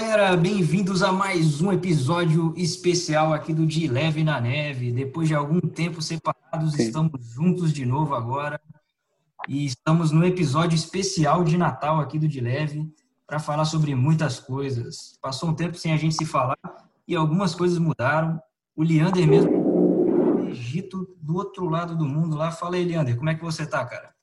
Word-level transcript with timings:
Galera! 0.00 0.36
Bem-vindos 0.36 1.02
a 1.02 1.10
mais 1.10 1.60
um 1.60 1.72
episódio 1.72 2.54
especial 2.56 3.32
aqui 3.32 3.52
do 3.52 3.66
De 3.66 3.88
Leve 3.88 4.22
na 4.22 4.40
Neve. 4.40 4.92
Depois 4.92 5.26
de 5.26 5.34
algum 5.34 5.58
tempo 5.60 6.00
separados, 6.00 6.74
Sim. 6.74 6.84
estamos 6.84 7.26
juntos 7.26 7.72
de 7.72 7.84
novo 7.84 8.14
agora. 8.14 8.60
E 9.48 9.66
estamos 9.66 10.12
no 10.12 10.24
episódio 10.24 10.76
especial 10.76 11.42
de 11.42 11.58
Natal 11.58 11.98
aqui 11.98 12.16
do 12.16 12.28
De 12.28 12.40
Leve 12.40 12.88
para 13.26 13.40
falar 13.40 13.64
sobre 13.64 13.92
muitas 13.96 14.38
coisas. 14.38 15.18
Passou 15.20 15.48
um 15.48 15.54
tempo 15.54 15.76
sem 15.76 15.92
a 15.92 15.96
gente 15.96 16.14
se 16.14 16.24
falar 16.24 16.56
e 17.08 17.16
algumas 17.16 17.52
coisas 17.52 17.76
mudaram. 17.80 18.40
O 18.76 18.84
Leander 18.84 19.26
mesmo, 19.26 19.50
no 19.50 20.48
Egito, 20.48 21.12
do 21.20 21.34
outro 21.34 21.68
lado 21.68 21.96
do 21.96 22.06
mundo 22.06 22.36
lá. 22.36 22.52
Fala 22.52 22.76
aí, 22.76 22.84
Leander, 22.84 23.16
como 23.16 23.30
é 23.30 23.34
que 23.34 23.42
você 23.42 23.66
tá, 23.66 23.84
cara? 23.84 24.14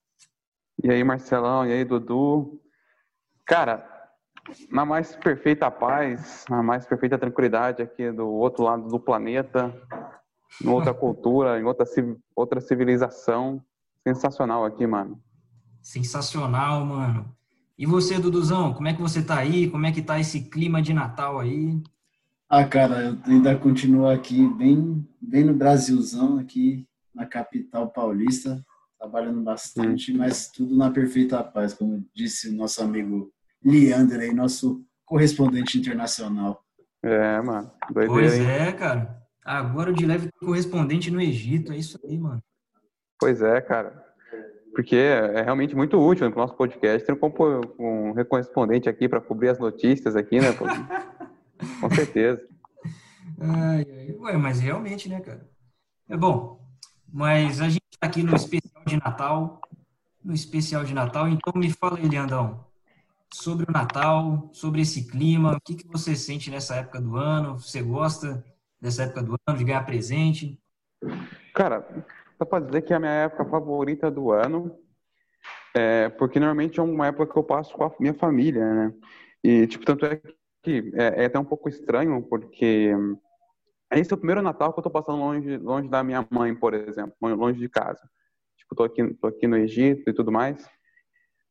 E 0.81 0.89
aí, 0.89 1.03
Marcelão? 1.03 1.65
E 1.65 1.73
aí, 1.73 1.83
Dudu? 1.83 2.61
Cara, 3.45 3.94
na 4.69 4.85
mais 4.85 5.15
perfeita 5.15 5.69
paz, 5.71 6.45
na 6.49 6.61
mais 6.61 6.85
perfeita 6.85 7.17
tranquilidade 7.17 7.81
aqui 7.81 8.11
do 8.11 8.27
outro 8.27 8.63
lado 8.63 8.88
do 8.88 8.99
planeta, 8.99 9.73
em 10.63 10.67
outra 10.67 10.93
cultura, 10.95 11.59
em 11.59 11.63
outra, 11.63 11.85
outra 12.35 12.61
civilização. 12.61 13.61
Sensacional 14.07 14.63
aqui, 14.66 14.85
mano. 14.85 15.19
Sensacional, 15.81 16.85
mano. 16.85 17.35
E 17.77 17.85
você, 17.85 18.19
Duduzão, 18.19 18.73
como 18.73 18.88
é 18.88 18.93
que 18.93 19.01
você 19.01 19.21
tá 19.21 19.38
aí? 19.38 19.69
Como 19.69 19.85
é 19.85 19.91
que 19.91 20.01
tá 20.01 20.19
esse 20.19 20.49
clima 20.49 20.81
de 20.81 20.93
Natal 20.93 21.39
aí? 21.39 21.81
Ah, 22.47 22.63
cara, 22.63 23.05
eu 23.05 23.17
ainda 23.25 23.57
continuo 23.57 24.07
aqui 24.07 24.47
bem, 24.47 25.05
bem 25.19 25.43
no 25.43 25.53
Brasilzão, 25.53 26.38
aqui 26.38 26.88
na 27.13 27.25
capital 27.25 27.89
paulista, 27.89 28.63
trabalhando 28.99 29.41
bastante, 29.41 30.13
hum. 30.13 30.17
mas 30.17 30.49
tudo 30.51 30.77
na 30.77 30.91
perfeita 30.91 31.43
paz, 31.43 31.73
como 31.73 32.05
disse 32.13 32.49
o 32.49 32.53
nosso 32.53 32.81
amigo 32.81 33.33
Leander 33.66 34.19
aí, 34.19 34.33
nosso 34.33 34.85
correspondente 35.03 35.80
internacional. 35.80 36.63
É, 37.03 37.41
mano. 37.41 37.72
Doideira, 37.91 38.13
pois 38.13 38.39
é, 38.39 38.72
cara. 38.72 39.22
Agora 39.44 39.91
o 39.91 39.94
de 39.94 40.05
leve 40.05 40.30
correspondente 40.39 41.09
no 41.09 41.19
Egito, 41.19 41.73
é 41.73 41.77
isso 41.77 41.99
aí, 42.03 42.17
mano. 42.17 42.41
Pois 43.19 43.41
é, 43.41 43.59
cara. 43.61 44.03
Porque 44.73 44.95
é 44.95 45.41
realmente 45.41 45.75
muito 45.75 45.97
útil 45.97 46.30
no 46.30 46.35
nosso 46.35 46.55
podcast 46.55 47.05
ter 47.05 47.13
um, 47.13 48.11
um 48.11 48.25
correspondente 48.25 48.89
aqui 48.89 49.07
para 49.07 49.22
cobrir 49.22 49.49
as 49.49 49.59
notícias 49.59 50.16
aqui, 50.16 50.39
né? 50.39 50.47
Com 51.79 51.89
certeza. 51.89 52.41
Ai, 53.39 53.85
ai. 53.89 54.16
Ué, 54.19 54.38
mas 54.38 54.59
realmente, 54.59 55.07
né, 55.07 55.22
cara? 55.22 55.47
É 56.09 56.17
bom. 56.17 56.59
Mas 57.11 57.61
a 57.61 57.69
gente 57.69 57.83
está 57.91 58.07
aqui 58.07 58.22
no 58.22 58.35
especial 58.35 58.83
de 58.85 58.97
Natal. 58.97 59.61
No 60.23 60.33
especial 60.33 60.83
de 60.83 60.94
Natal. 60.94 61.29
Então 61.29 61.53
me 61.56 61.72
fala 61.72 61.97
aí, 61.97 62.09
Leandrão 62.09 62.64
sobre 63.35 63.66
o 63.68 63.72
Natal, 63.72 64.50
sobre 64.53 64.81
esse 64.81 65.07
clima. 65.07 65.57
O 65.57 65.62
que, 65.62 65.75
que 65.75 65.88
você 65.88 66.16
sente 66.16 66.50
nessa 66.50 66.75
época 66.75 67.01
do 67.01 67.18
ano? 67.18 67.59
Você 67.59 67.81
gosta 67.81 68.44
dessa 68.79 69.03
época 69.03 69.23
do 69.23 69.35
ano, 69.46 69.57
de 69.57 69.63
ganhar 69.63 69.85
presente? 69.85 70.59
Cara, 71.53 71.85
dá 72.40 72.45
para 72.45 72.66
dizer 72.66 72.81
que 72.81 72.94
é 72.94 72.95
a 72.95 73.00
minha 73.00 73.12
época 73.12 73.45
favorita 73.45 74.09
do 74.09 74.31
ano, 74.31 74.78
é, 75.75 76.09
porque 76.09 76.40
normalmente 76.40 76.79
é 76.79 76.84
uma 76.84 77.07
época 77.07 77.31
que 77.31 77.38
eu 77.38 77.44
passo 77.44 77.74
com 77.75 77.84
a 77.84 77.91
minha 78.00 78.13
família, 78.13 78.74
né? 78.74 78.94
E, 79.44 79.68
tipo, 79.68 79.85
tanto 79.85 80.06
é 80.06 80.22
que 80.63 80.91
é, 80.95 81.24
é 81.24 81.25
até 81.25 81.38
um 81.38 81.45
pouco 81.45 81.68
estranho, 81.68 82.22
porque 82.24 82.91
esse 83.91 84.12
é 84.12 84.16
o 84.16 84.18
primeiro 84.18 84.41
Natal 84.41 84.74
que 84.74 84.79
eu 84.79 84.84
tô 84.84 84.90
passando 84.90 85.19
longe, 85.19 85.57
longe 85.57 85.90
da 85.90 86.03
minha 86.03 86.25
mãe, 86.31 86.56
por 86.56 86.74
exemplo, 86.74 87.13
longe 87.22 87.59
de 87.59 87.69
casa. 87.69 88.01
Tipo, 88.57 88.75
tô 88.75 88.84
aqui, 88.84 89.13
tô 89.16 89.28
aqui 89.28 89.45
no 89.45 89.57
Egito 89.57 90.09
e 90.09 90.13
tudo 90.13 90.31
mais. 90.31 90.68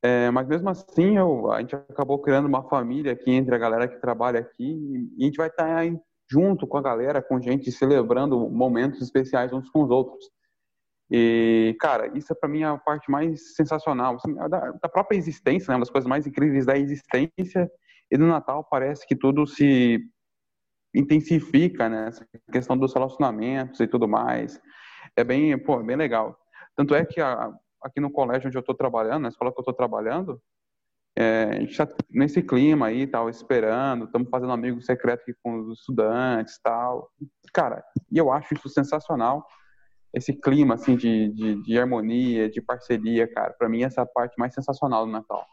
É, 0.05 0.31
mas 0.31 0.47
mesmo 0.47 0.69
assim, 0.69 1.17
eu, 1.17 1.51
a 1.51 1.63
gente 1.63 1.75
acabou 1.75 2.19
criando 2.19 2.45
uma 2.45 2.63
família 2.69 3.13
aqui 3.13 3.31
entre 3.31 3.55
a 3.55 3.59
galera 3.59 3.89
que 3.89 3.99
trabalha 3.99 4.39
aqui 4.39 5.09
e 5.17 5.23
a 5.23 5.25
gente 5.25 5.39
vai 5.39 5.49
estar 5.49 5.65
tá 5.65 5.99
junto 6.31 6.67
com 6.67 6.77
a 6.77 6.83
galera, 6.83 7.23
com 7.23 7.41
gente 7.41 7.73
celebrando 7.73 8.39
momentos 8.51 9.01
especiais 9.01 9.51
uns 9.51 9.71
com 9.71 9.83
os 9.83 9.91
outros. 9.91 10.23
E, 11.11 11.75
cara, 11.81 12.11
isso 12.15 12.31
é 12.31 12.37
para 12.37 12.51
mim 12.51 12.63
a 12.63 12.77
parte 12.77 13.11
mais 13.11 13.55
sensacional, 13.55 14.17
assim, 14.17 14.35
da, 14.35 14.73
da, 14.73 14.89
própria 14.91 15.17
existência, 15.17 15.71
né? 15.71 15.77
Uma 15.77 15.85
das 15.85 15.91
coisas 15.91 16.09
mais 16.09 16.27
incríveis 16.27 16.67
da 16.67 16.77
existência. 16.77 17.71
E 18.11 18.19
no 18.19 18.27
Natal 18.27 18.63
parece 18.71 19.07
que 19.07 19.17
tudo 19.17 19.47
se 19.47 19.99
intensifica, 20.95 21.89
né? 21.89 22.09
Essa 22.09 22.27
questão 22.53 22.77
dos 22.77 22.93
relacionamentos 22.93 23.81
e 23.81 23.87
tudo 23.87 24.07
mais. 24.07 24.61
É 25.17 25.25
bem, 25.25 25.59
pô, 25.59 25.83
bem 25.83 25.97
legal. 25.97 26.39
Tanto 26.77 26.95
é 26.95 27.07
que 27.07 27.23
a, 27.23 27.51
aqui 27.85 28.01
no 28.01 28.11
colégio 28.11 28.49
onde 28.49 28.57
eu 28.57 28.61
estou 28.61 28.75
trabalhando, 28.75 29.23
na 29.23 29.29
escola 29.29 29.53
que 29.53 29.59
eu 29.59 29.63
estou 29.63 29.75
trabalhando, 29.75 30.41
é, 31.17 31.45
a 31.45 31.61
gente 31.61 31.71
está 31.71 31.87
nesse 32.11 32.43
clima 32.43 32.87
aí, 32.87 33.07
tal, 33.07 33.29
esperando, 33.29 34.07
estamos 34.07 34.29
fazendo 34.29 34.53
amigo 34.53 34.83
secreto 34.83 35.21
aqui 35.21 35.35
com 35.43 35.61
os 35.61 35.79
estudantes, 35.79 36.59
tal. 36.61 37.11
Cara, 37.53 37.85
e 38.11 38.19
eu 38.19 38.33
acho 38.33 38.55
isso 38.55 38.69
sensacional, 38.69 39.47
esse 40.13 40.33
clima, 40.33 40.75
assim, 40.75 40.97
de, 40.97 41.29
de, 41.33 41.63
de 41.63 41.79
harmonia, 41.79 42.49
de 42.49 42.61
parceria, 42.61 43.33
cara. 43.33 43.53
Para 43.53 43.69
mim, 43.69 43.83
essa 43.83 44.01
é 44.01 44.05
a 44.05 44.07
parte 44.07 44.35
mais 44.39 44.55
sensacional 44.55 45.07
do 45.07 45.13
Natal. 45.13 45.45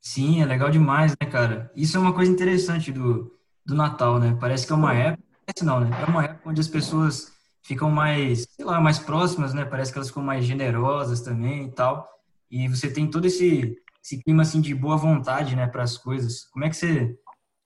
Sim, 0.00 0.42
é 0.42 0.44
legal 0.44 0.70
demais, 0.70 1.12
né, 1.12 1.28
cara? 1.30 1.70
Isso 1.76 1.96
é 1.96 2.00
uma 2.00 2.12
coisa 2.12 2.30
interessante 2.30 2.90
do, 2.90 3.36
do 3.64 3.74
Natal, 3.74 4.18
né? 4.18 4.36
Parece 4.40 4.66
que 4.66 4.72
é 4.72 4.76
uma 4.76 4.94
época, 4.94 5.22
não, 5.62 5.80
né? 5.80 5.90
É 6.00 6.10
uma 6.10 6.24
época 6.24 6.50
onde 6.50 6.60
as 6.60 6.68
pessoas 6.68 7.32
ficam 7.62 7.90
mais, 7.90 8.46
sei 8.50 8.64
lá, 8.64 8.80
mais 8.80 8.98
próximas, 8.98 9.54
né? 9.54 9.64
Parece 9.64 9.92
que 9.92 9.98
elas 9.98 10.08
ficam 10.08 10.22
mais 10.22 10.44
generosas 10.44 11.20
também 11.20 11.66
e 11.66 11.70
tal. 11.70 12.08
E 12.50 12.68
você 12.68 12.92
tem 12.92 13.08
todo 13.08 13.26
esse, 13.26 13.78
esse 14.04 14.22
clima 14.22 14.42
assim 14.42 14.60
de 14.60 14.74
boa 14.74 14.96
vontade, 14.96 15.56
né, 15.56 15.66
para 15.66 15.82
as 15.82 15.96
coisas. 15.96 16.44
Como 16.44 16.64
é 16.64 16.70
que 16.70 16.76
você 16.76 17.16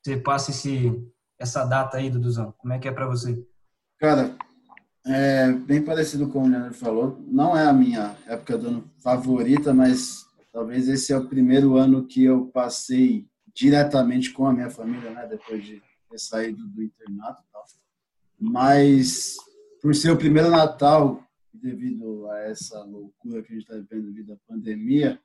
você 0.04 0.16
passa 0.16 0.52
esse 0.52 0.92
essa 1.38 1.64
data 1.64 1.96
aí, 1.96 2.08
Duduzão? 2.08 2.54
Como 2.58 2.72
é 2.72 2.78
que 2.78 2.86
é 2.86 2.92
para 2.92 3.06
você? 3.06 3.44
Cara, 3.98 4.36
é 5.04 5.52
bem 5.52 5.82
parecido 5.82 6.28
com 6.28 6.44
o 6.44 6.48
Leandro 6.48 6.74
falou. 6.74 7.22
Não 7.26 7.56
é 7.56 7.66
a 7.66 7.72
minha 7.72 8.16
época 8.26 8.56
do 8.56 8.68
ano 8.68 8.90
favorita, 9.02 9.74
mas 9.74 10.26
talvez 10.52 10.88
esse 10.88 11.12
é 11.12 11.18
o 11.18 11.28
primeiro 11.28 11.76
ano 11.76 12.06
que 12.06 12.24
eu 12.24 12.46
passei 12.46 13.26
diretamente 13.54 14.32
com 14.32 14.46
a 14.46 14.52
minha 14.52 14.70
família, 14.70 15.10
né, 15.10 15.26
depois 15.26 15.64
de 15.64 15.82
ter 16.10 16.18
saído 16.18 16.66
do 16.68 16.82
internato 16.82 17.42
e 17.42 17.52
tal. 17.52 17.64
Mas 18.38 19.36
por 19.80 19.94
ser 19.94 20.10
o 20.10 20.16
primeiro 20.16 20.50
Natal, 20.50 21.22
devido 21.52 22.28
a 22.30 22.38
essa 22.40 22.82
loucura 22.84 23.42
que 23.42 23.52
a 23.52 23.56
gente 23.56 23.62
está 23.62 23.74
vivendo 23.74 24.06
devido 24.06 24.32
à 24.32 24.36
pandemia, 24.48 25.20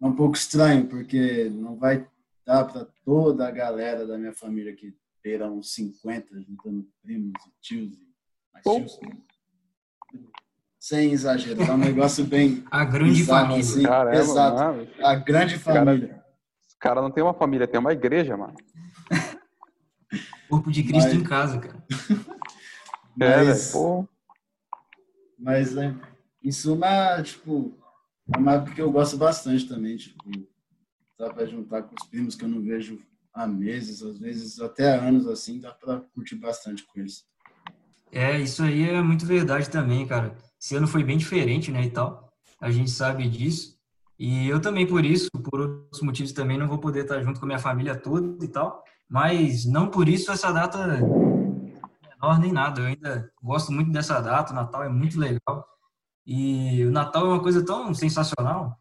é 0.00 0.06
um 0.06 0.14
pouco 0.14 0.36
estranho, 0.36 0.86
porque 0.86 1.48
não 1.50 1.76
vai 1.76 2.06
dar 2.44 2.64
para 2.64 2.86
toda 3.04 3.46
a 3.46 3.50
galera 3.50 4.06
da 4.06 4.18
minha 4.18 4.32
família 4.32 4.74
que 4.74 4.94
beira 5.22 5.50
uns 5.50 5.74
50, 5.74 6.40
juntando 6.42 6.86
primos 7.02 7.32
e 7.46 7.50
tios 7.60 7.92
e 7.94 8.06
mais 8.52 8.64
tios. 8.64 9.00
Sem 10.78 11.10
exagero, 11.10 11.62
é 11.62 11.72
um 11.72 11.78
negócio 11.78 12.24
bem. 12.24 12.62
A 12.70 12.84
grande 12.84 13.14
bizarro, 13.14 13.46
família. 13.48 13.60
Assim, 13.60 13.82
Caramba, 13.82 14.16
exato. 14.16 14.56
Mano. 14.56 14.88
A 15.02 15.14
grande 15.16 15.58
família. 15.58 16.08
Cara, 16.08 16.24
os 16.68 16.74
caras 16.74 17.02
não 17.02 17.10
tem 17.10 17.24
uma 17.24 17.34
família, 17.34 17.66
tem 17.66 17.80
uma 17.80 17.92
igreja, 17.92 18.36
mano. 18.36 18.54
Corpo 20.48 20.70
de 20.70 20.84
Cristo 20.84 21.08
Mas... 21.08 21.14
em 21.14 21.24
casa, 21.24 21.58
cara. 21.58 21.84
É, 23.20 23.44
mas, 23.44 23.74
é, 23.74 24.04
mas 25.38 25.74
né, 25.74 25.98
em 26.42 26.52
suma, 26.52 27.22
tipo, 27.22 27.76
é 28.34 28.38
uma 28.38 28.54
época 28.54 28.74
que 28.74 28.82
eu 28.82 28.90
gosto 28.90 29.16
bastante 29.16 29.66
também, 29.68 29.96
tipo, 29.96 30.22
dá 31.18 31.32
para 31.32 31.46
juntar 31.46 31.82
com 31.82 31.94
os 31.98 32.06
primos 32.08 32.34
que 32.34 32.44
eu 32.44 32.48
não 32.48 32.62
vejo 32.62 33.00
há 33.32 33.46
meses, 33.46 34.02
às 34.02 34.18
vezes 34.18 34.60
até 34.60 34.94
há 34.94 35.02
anos 35.02 35.26
assim, 35.26 35.60
dá 35.60 35.72
para 35.72 36.00
curtir 36.14 36.36
bastante 36.36 36.84
com 36.84 37.00
eles. 37.00 37.24
É, 38.12 38.38
isso 38.38 38.62
aí 38.62 38.88
é 38.88 39.02
muito 39.02 39.26
verdade 39.26 39.68
também, 39.68 40.06
cara. 40.06 40.36
Esse 40.60 40.76
ano 40.76 40.86
foi 40.86 41.04
bem 41.04 41.18
diferente, 41.18 41.70
né, 41.70 41.84
e 41.84 41.90
tal. 41.90 42.32
A 42.60 42.70
gente 42.70 42.90
sabe 42.90 43.28
disso. 43.28 43.76
E 44.18 44.48
eu 44.48 44.60
também, 44.60 44.86
por 44.86 45.04
isso, 45.04 45.28
por 45.30 45.60
outros 45.60 46.00
motivos 46.00 46.32
também, 46.32 46.56
não 46.56 46.66
vou 46.66 46.78
poder 46.78 47.02
estar 47.02 47.22
junto 47.22 47.38
com 47.38 47.44
a 47.44 47.48
minha 47.48 47.58
família 47.58 47.94
toda 47.94 48.42
e 48.44 48.48
tal. 48.48 48.82
Mas 49.08 49.66
não 49.66 49.88
por 49.88 50.08
isso 50.08 50.32
essa 50.32 50.50
data 50.50 50.98
menor 52.20 52.38
nem 52.38 52.52
nada. 52.52 52.80
Eu 52.80 52.86
ainda 52.86 53.30
gosto 53.42 53.72
muito 53.72 53.90
dessa 53.90 54.20
data. 54.20 54.52
O 54.52 54.56
Natal 54.56 54.82
é 54.82 54.88
muito 54.88 55.18
legal. 55.18 55.66
E 56.26 56.84
o 56.84 56.90
Natal 56.90 57.26
é 57.26 57.28
uma 57.28 57.42
coisa 57.42 57.64
tão 57.64 57.94
sensacional. 57.94 58.76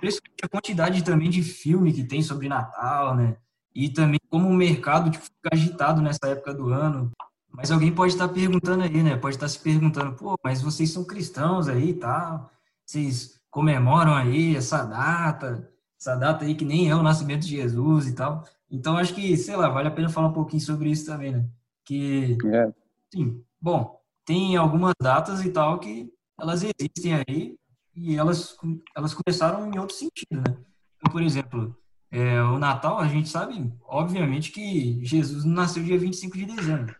Principalmente 0.00 0.44
a 0.44 0.48
quantidade 0.48 1.04
também 1.04 1.30
de 1.30 1.42
filme 1.42 1.92
que 1.92 2.04
tem 2.04 2.22
sobre 2.22 2.48
Natal, 2.48 3.16
né? 3.16 3.36
E 3.74 3.88
também 3.88 4.20
como 4.30 4.48
o 4.48 4.54
mercado 4.54 5.10
tipo, 5.10 5.24
fica 5.24 5.50
agitado 5.52 6.00
nessa 6.00 6.28
época 6.28 6.54
do 6.54 6.68
ano. 6.68 7.10
Mas 7.50 7.70
alguém 7.70 7.92
pode 7.92 8.12
estar 8.12 8.28
perguntando 8.28 8.84
aí, 8.84 9.02
né? 9.02 9.16
Pode 9.16 9.36
estar 9.36 9.48
se 9.48 9.58
perguntando, 9.58 10.14
pô, 10.14 10.36
mas 10.44 10.62
vocês 10.62 10.90
são 10.90 11.04
cristãos 11.04 11.68
aí 11.68 11.90
e 11.90 11.94
tal. 11.94 12.50
Vocês 12.84 13.40
comemoram 13.50 14.14
aí 14.14 14.56
essa 14.56 14.84
data, 14.84 15.68
essa 15.98 16.16
data 16.16 16.44
aí 16.44 16.54
que 16.54 16.64
nem 16.64 16.90
é 16.90 16.94
o 16.94 17.02
nascimento 17.02 17.42
de 17.42 17.56
Jesus 17.56 18.08
e 18.08 18.14
tal. 18.14 18.44
Então 18.70 18.96
acho 18.96 19.14
que, 19.14 19.36
sei 19.36 19.56
lá, 19.56 19.68
vale 19.68 19.88
a 19.88 19.92
pena 19.92 20.08
falar 20.08 20.28
um 20.28 20.32
pouquinho 20.32 20.62
sobre 20.62 20.90
isso 20.90 21.06
também, 21.06 21.32
né? 21.32 21.48
Que 21.84 22.36
é. 22.46 22.72
Sim. 23.12 23.42
Bom, 23.60 24.00
tem 24.24 24.56
algumas 24.56 24.94
datas 25.00 25.44
e 25.44 25.50
tal 25.50 25.78
que 25.78 26.10
elas 26.40 26.62
existem 26.62 27.14
aí 27.14 27.56
e 27.94 28.16
elas, 28.16 28.56
elas 28.96 29.14
começaram 29.14 29.70
em 29.72 29.78
outro 29.78 29.94
sentido, 29.94 30.36
né? 30.36 30.56
Então, 30.96 31.12
por 31.12 31.22
exemplo, 31.22 31.76
É, 32.10 32.40
o 32.42 32.60
Natal, 32.60 33.00
a 33.00 33.08
gente 33.08 33.28
sabe, 33.28 33.72
obviamente, 33.82 34.52
que 34.52 35.04
Jesus 35.04 35.44
nasceu 35.44 35.82
dia 35.82 35.98
25 35.98 36.38
de 36.38 36.46
dezembro, 36.46 36.94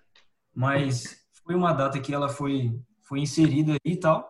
mas 0.53 1.25
foi 1.45 1.55
uma 1.55 1.73
data 1.73 2.01
que 2.01 2.13
ela 2.13 2.29
foi, 2.29 2.77
foi 3.03 3.21
inserida 3.21 3.75
aí 3.75 3.93
e 3.93 3.97
tal, 3.97 4.29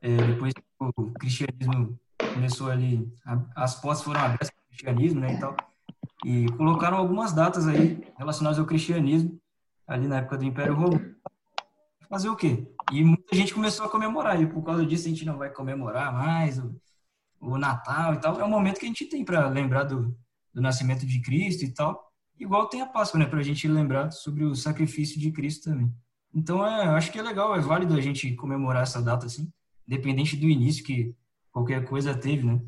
é, 0.00 0.16
depois 0.28 0.54
o 0.78 1.10
cristianismo 1.14 1.98
começou 2.34 2.70
ali, 2.70 3.12
as 3.56 3.74
portas 3.80 4.04
foram 4.04 4.20
abertas 4.20 4.48
para 4.50 4.62
o 4.62 4.68
cristianismo, 4.68 5.20
né, 5.20 5.34
e 5.34 5.40
tal, 5.40 5.56
e 6.24 6.46
colocaram 6.52 6.98
algumas 6.98 7.32
datas 7.32 7.66
aí 7.66 8.00
relacionadas 8.16 8.60
ao 8.60 8.66
cristianismo, 8.66 9.40
ali 9.86 10.06
na 10.06 10.18
época 10.18 10.38
do 10.38 10.44
Império 10.44 10.74
Romano. 10.74 11.14
Fazer 12.08 12.28
o 12.28 12.36
quê? 12.36 12.66
E 12.92 13.02
muita 13.02 13.34
gente 13.34 13.54
começou 13.54 13.86
a 13.86 13.90
comemorar, 13.90 14.40
e 14.40 14.46
por 14.46 14.62
causa 14.62 14.84
disso 14.84 15.06
a 15.06 15.10
gente 15.10 15.24
não 15.24 15.38
vai 15.38 15.50
comemorar 15.50 16.12
mais 16.12 16.58
o, 16.58 16.74
o 17.40 17.56
Natal 17.56 18.14
e 18.14 18.18
tal. 18.18 18.38
É 18.38 18.44
um 18.44 18.50
momento 18.50 18.78
que 18.78 18.84
a 18.84 18.88
gente 18.88 19.06
tem 19.06 19.24
para 19.24 19.48
lembrar 19.48 19.84
do, 19.84 20.16
do 20.52 20.60
nascimento 20.60 21.06
de 21.06 21.20
Cristo 21.20 21.64
e 21.64 21.72
tal. 21.72 22.12
Igual 22.38 22.68
tem 22.68 22.82
a 22.82 22.86
Páscoa, 22.86 23.18
né? 23.18 23.26
Para 23.26 23.40
a 23.40 23.42
gente 23.42 23.66
lembrar 23.68 24.10
sobre 24.10 24.44
o 24.44 24.54
sacrifício 24.54 25.18
de 25.18 25.30
Cristo 25.30 25.70
também. 25.70 25.92
Então, 26.34 26.66
é, 26.66 26.88
acho 26.88 27.12
que 27.12 27.18
é 27.18 27.22
legal, 27.22 27.54
é 27.54 27.60
válido 27.60 27.94
a 27.94 28.00
gente 28.00 28.34
comemorar 28.34 28.82
essa 28.82 29.02
data 29.02 29.26
assim, 29.26 29.52
independente 29.86 30.36
do 30.36 30.48
início 30.48 30.84
que 30.84 31.14
qualquer 31.50 31.84
coisa 31.84 32.14
teve, 32.14 32.44
né? 32.44 32.60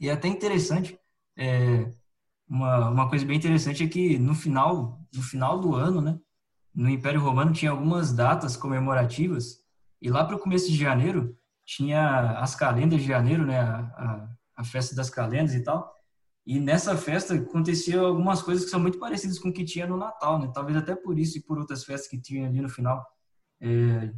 E 0.00 0.08
é 0.08 0.12
até 0.12 0.28
interessante, 0.28 0.98
é, 1.36 1.92
uma, 2.48 2.90
uma 2.90 3.08
coisa 3.08 3.24
bem 3.24 3.36
interessante 3.36 3.82
é 3.82 3.88
que 3.88 4.18
no 4.18 4.34
final, 4.34 5.00
no 5.12 5.22
final 5.22 5.60
do 5.60 5.74
ano, 5.74 6.00
né? 6.00 6.18
No 6.74 6.88
Império 6.88 7.20
Romano 7.20 7.52
tinha 7.52 7.70
algumas 7.70 8.12
datas 8.12 8.56
comemorativas 8.56 9.62
e 10.00 10.10
lá 10.10 10.24
para 10.24 10.36
o 10.36 10.38
começo 10.38 10.70
de 10.70 10.76
janeiro 10.76 11.36
tinha 11.64 12.38
as 12.38 12.54
calendas 12.54 13.00
de 13.00 13.06
janeiro, 13.06 13.46
né, 13.46 13.60
a, 13.60 13.78
a, 13.78 14.28
a, 14.56 14.64
festa 14.64 14.96
das 14.96 15.08
calendas 15.08 15.54
e 15.54 15.62
tal. 15.62 15.94
E 16.44 16.58
nessa 16.58 16.96
festa 16.96 17.34
acontecia 17.34 18.00
algumas 18.00 18.42
coisas 18.42 18.64
que 18.64 18.70
são 18.70 18.80
muito 18.80 18.98
parecidas 18.98 19.38
com 19.38 19.48
o 19.48 19.52
que 19.52 19.64
tinha 19.64 19.86
no 19.86 19.96
Natal, 19.96 20.40
né? 20.40 20.50
Talvez 20.52 20.76
até 20.76 20.96
por 20.96 21.16
isso 21.18 21.38
e 21.38 21.40
por 21.40 21.56
outras 21.56 21.84
festas 21.84 22.10
que 22.10 22.20
tinha 22.20 22.48
ali 22.48 22.60
no 22.60 22.68
final 22.68 23.06
é, 23.60 24.12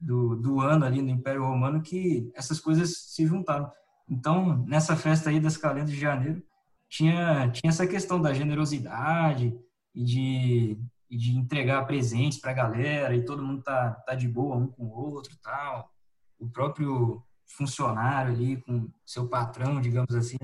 do, 0.00 0.34
do 0.34 0.60
ano 0.60 0.84
ali 0.84 1.00
no 1.00 1.10
Império 1.10 1.44
Romano 1.44 1.80
que 1.80 2.32
essas 2.34 2.58
coisas 2.58 2.96
se 3.14 3.24
juntaram. 3.24 3.70
Então, 4.08 4.64
nessa 4.66 4.96
festa 4.96 5.30
aí 5.30 5.38
das 5.38 5.56
calendas 5.56 5.90
de 5.90 6.00
janeiro, 6.00 6.42
tinha, 6.88 7.48
tinha 7.50 7.70
essa 7.70 7.86
questão 7.86 8.20
da 8.20 8.32
generosidade 8.32 9.56
e 9.94 10.04
de 10.04 10.80
e 11.10 11.16
de 11.16 11.36
entregar 11.36 11.86
presentes 11.86 12.38
para 12.38 12.50
a 12.50 12.54
galera 12.54 13.14
e 13.16 13.24
todo 13.24 13.42
mundo 13.42 13.62
tá, 13.62 13.92
tá 14.06 14.14
de 14.14 14.28
boa 14.28 14.56
um 14.56 14.66
com 14.66 14.84
o 14.84 14.90
outro 14.90 15.36
tal. 15.42 15.90
O 16.38 16.48
próprio 16.48 17.22
funcionário 17.46 18.32
ali 18.32 18.60
com 18.60 18.88
seu 19.04 19.28
patrão, 19.28 19.80
digamos 19.80 20.14
assim. 20.14 20.36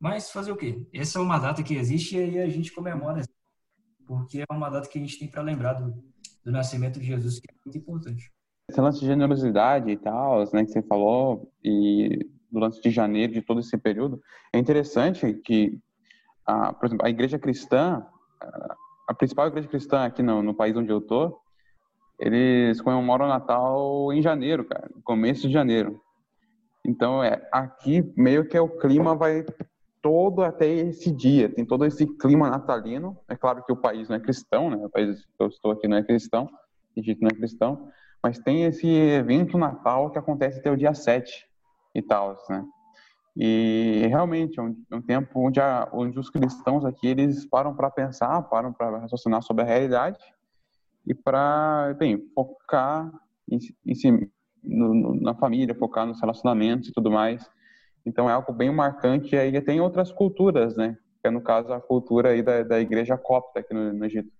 Mas 0.00 0.30
fazer 0.30 0.50
o 0.50 0.56
quê? 0.56 0.88
Essa 0.92 1.18
é 1.18 1.22
uma 1.22 1.38
data 1.38 1.62
que 1.62 1.74
existe 1.74 2.16
e 2.16 2.38
a 2.40 2.48
gente 2.48 2.72
comemora, 2.72 3.22
porque 4.06 4.40
é 4.40 4.52
uma 4.52 4.68
data 4.68 4.88
que 4.88 4.98
a 4.98 5.00
gente 5.00 5.18
tem 5.18 5.28
para 5.28 5.42
lembrar 5.42 5.74
do, 5.74 5.92
do 6.44 6.50
nascimento 6.50 6.98
de 6.98 7.06
Jesus, 7.06 7.38
que 7.38 7.50
é 7.50 7.54
muito 7.64 7.78
importante. 7.78 8.32
Esse 8.68 8.80
lance 8.80 9.00
de 9.00 9.06
generosidade 9.06 9.90
e 9.90 9.96
tal, 9.96 10.40
né, 10.52 10.64
que 10.64 10.72
você 10.72 10.82
falou, 10.82 11.52
e 11.62 12.28
do 12.50 12.58
lance 12.58 12.80
de 12.80 12.90
janeiro, 12.90 13.32
de 13.32 13.42
todo 13.42 13.60
esse 13.60 13.76
período, 13.78 14.20
é 14.52 14.58
interessante 14.58 15.34
que, 15.34 15.78
a, 16.46 16.72
por 16.72 16.86
exemplo, 16.86 17.06
a 17.06 17.10
igreja 17.10 17.38
cristã, 17.38 18.04
a 19.08 19.14
principal 19.14 19.48
igreja 19.48 19.68
cristã 19.68 20.04
aqui 20.04 20.22
no, 20.22 20.42
no 20.42 20.54
país 20.54 20.76
onde 20.76 20.90
eu 20.90 21.00
tô, 21.00 21.40
eles 22.18 22.80
comemoram 22.80 23.26
o 23.26 23.28
Natal 23.28 24.12
em 24.12 24.22
janeiro, 24.22 24.64
cara, 24.64 24.88
começo 25.04 25.46
de 25.46 25.52
janeiro. 25.52 26.00
Então, 26.84 27.22
é, 27.22 27.46
aqui 27.52 28.12
meio 28.16 28.46
que 28.46 28.56
é 28.56 28.60
o 28.60 28.78
clima 28.78 29.14
vai 29.14 29.44
todo 30.00 30.42
até 30.42 30.66
esse 30.66 31.10
dia, 31.12 31.48
tem 31.48 31.64
todo 31.64 31.84
esse 31.84 32.06
clima 32.18 32.50
natalino. 32.50 33.16
É 33.28 33.36
claro 33.36 33.64
que 33.64 33.72
o 33.72 33.76
país 33.76 34.08
não 34.08 34.16
é 34.16 34.20
cristão, 34.20 34.68
né? 34.68 34.76
O 34.76 34.90
país 34.90 35.24
que 35.24 35.42
eu 35.42 35.46
estou 35.46 35.70
aqui 35.70 35.86
não 35.86 35.96
é 35.96 36.02
cristão, 36.02 36.48
Egito 36.96 37.22
não 37.22 37.28
é 37.28 37.34
cristão, 37.34 37.88
mas 38.22 38.38
tem 38.38 38.64
esse 38.64 38.86
evento 38.88 39.56
Natal 39.56 40.10
que 40.10 40.18
acontece 40.18 40.58
até 40.58 40.70
o 40.70 40.76
dia 40.76 40.92
7 40.92 41.46
e 41.94 42.02
tal, 42.02 42.36
né? 42.48 42.64
E 43.36 44.06
realmente 44.08 44.60
é 44.60 44.62
um, 44.62 44.76
é 44.90 44.96
um 44.96 45.02
tempo 45.02 45.46
onde, 45.46 45.58
a, 45.58 45.88
onde 45.92 46.18
os 46.18 46.28
cristãos 46.28 46.84
aqui 46.84 47.06
eles 47.06 47.46
param 47.46 47.74
para 47.74 47.90
pensar, 47.90 48.42
param 48.42 48.72
para 48.72 48.98
raciocinar 48.98 49.42
sobre 49.42 49.64
a 49.64 49.66
realidade 49.66 50.18
e 51.06 51.14
para, 51.14 51.94
bem, 51.98 52.30
focar 52.34 53.10
em, 53.50 53.58
em 53.86 53.94
si, 53.94 54.10
no, 54.62 54.94
no, 54.94 55.14
na 55.20 55.34
família, 55.34 55.74
focar 55.74 56.06
nos 56.06 56.20
relacionamentos 56.20 56.88
e 56.88 56.92
tudo 56.92 57.10
mais. 57.10 57.50
Então 58.04 58.28
é 58.28 58.32
algo 58.32 58.52
bem 58.52 58.70
marcante. 58.70 59.34
E 59.34 59.38
aí 59.38 59.60
tem 59.60 59.80
outras 59.80 60.12
culturas, 60.12 60.76
né? 60.76 60.98
Que 61.20 61.28
é 61.28 61.30
no 61.30 61.40
caso 61.40 61.72
a 61.72 61.80
cultura 61.80 62.30
aí 62.30 62.42
da, 62.42 62.62
da 62.62 62.80
igreja 62.80 63.16
copta 63.16 63.60
aqui 63.60 63.72
no, 63.72 63.92
no 63.92 64.04
Egito. 64.04 64.30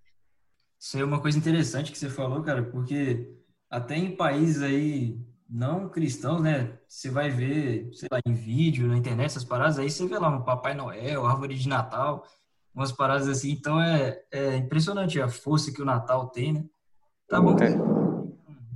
Isso 0.79 0.99
é 0.99 1.03
uma 1.03 1.21
coisa 1.21 1.37
interessante 1.37 1.91
que 1.91 1.97
você 1.97 2.09
falou, 2.09 2.43
cara, 2.43 2.61
porque 2.63 3.37
até 3.69 3.95
em 3.95 4.15
países 4.15 4.61
aí 4.61 5.17
não 5.53 5.87
cristãos, 5.87 6.41
né? 6.41 6.79
Você 6.87 7.11
vai 7.11 7.29
ver, 7.29 7.87
sei 7.93 8.09
lá, 8.11 8.19
em 8.25 8.33
vídeo, 8.33 8.87
na 8.87 8.97
internet, 8.97 9.27
essas 9.27 9.43
paradas, 9.43 9.77
aí 9.77 9.89
você 9.89 10.07
vê 10.07 10.17
lá 10.17 10.27
um 10.27 10.41
Papai 10.41 10.73
Noel, 10.73 11.27
árvore 11.27 11.53
de 11.53 11.69
Natal, 11.69 12.25
umas 12.73 12.91
paradas 12.91 13.27
assim. 13.27 13.51
Então 13.51 13.79
é, 13.79 14.19
é 14.31 14.57
impressionante 14.57 15.21
a 15.21 15.29
força 15.29 15.71
que 15.71 15.81
o 15.81 15.85
Natal 15.85 16.27
tem, 16.29 16.53
né? 16.53 16.65
Tá 17.27 17.39
bom. 17.39 17.55
É. 17.59 17.77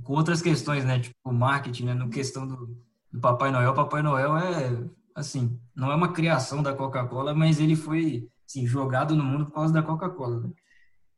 Com 0.04 0.12
outras 0.12 0.40
questões, 0.40 0.84
né? 0.84 1.00
Tipo, 1.00 1.32
marketing, 1.32 1.86
né? 1.86 1.94
No 1.94 2.08
questão 2.08 2.46
do, 2.46 2.78
do 3.12 3.20
Papai 3.20 3.50
Noel, 3.50 3.74
Papai 3.74 4.00
Noel 4.00 4.36
é, 4.36 4.80
assim, 5.16 5.60
não 5.74 5.90
é 5.90 5.96
uma 5.96 6.12
criação 6.12 6.62
da 6.62 6.72
Coca-Cola, 6.72 7.34
mas 7.34 7.58
ele 7.58 7.74
foi, 7.74 8.28
assim, 8.46 8.64
jogado 8.68 9.16
no 9.16 9.24
mundo 9.24 9.46
por 9.46 9.54
causa 9.54 9.74
da 9.74 9.82
Coca-Cola, 9.82 10.40
né? 10.42 10.50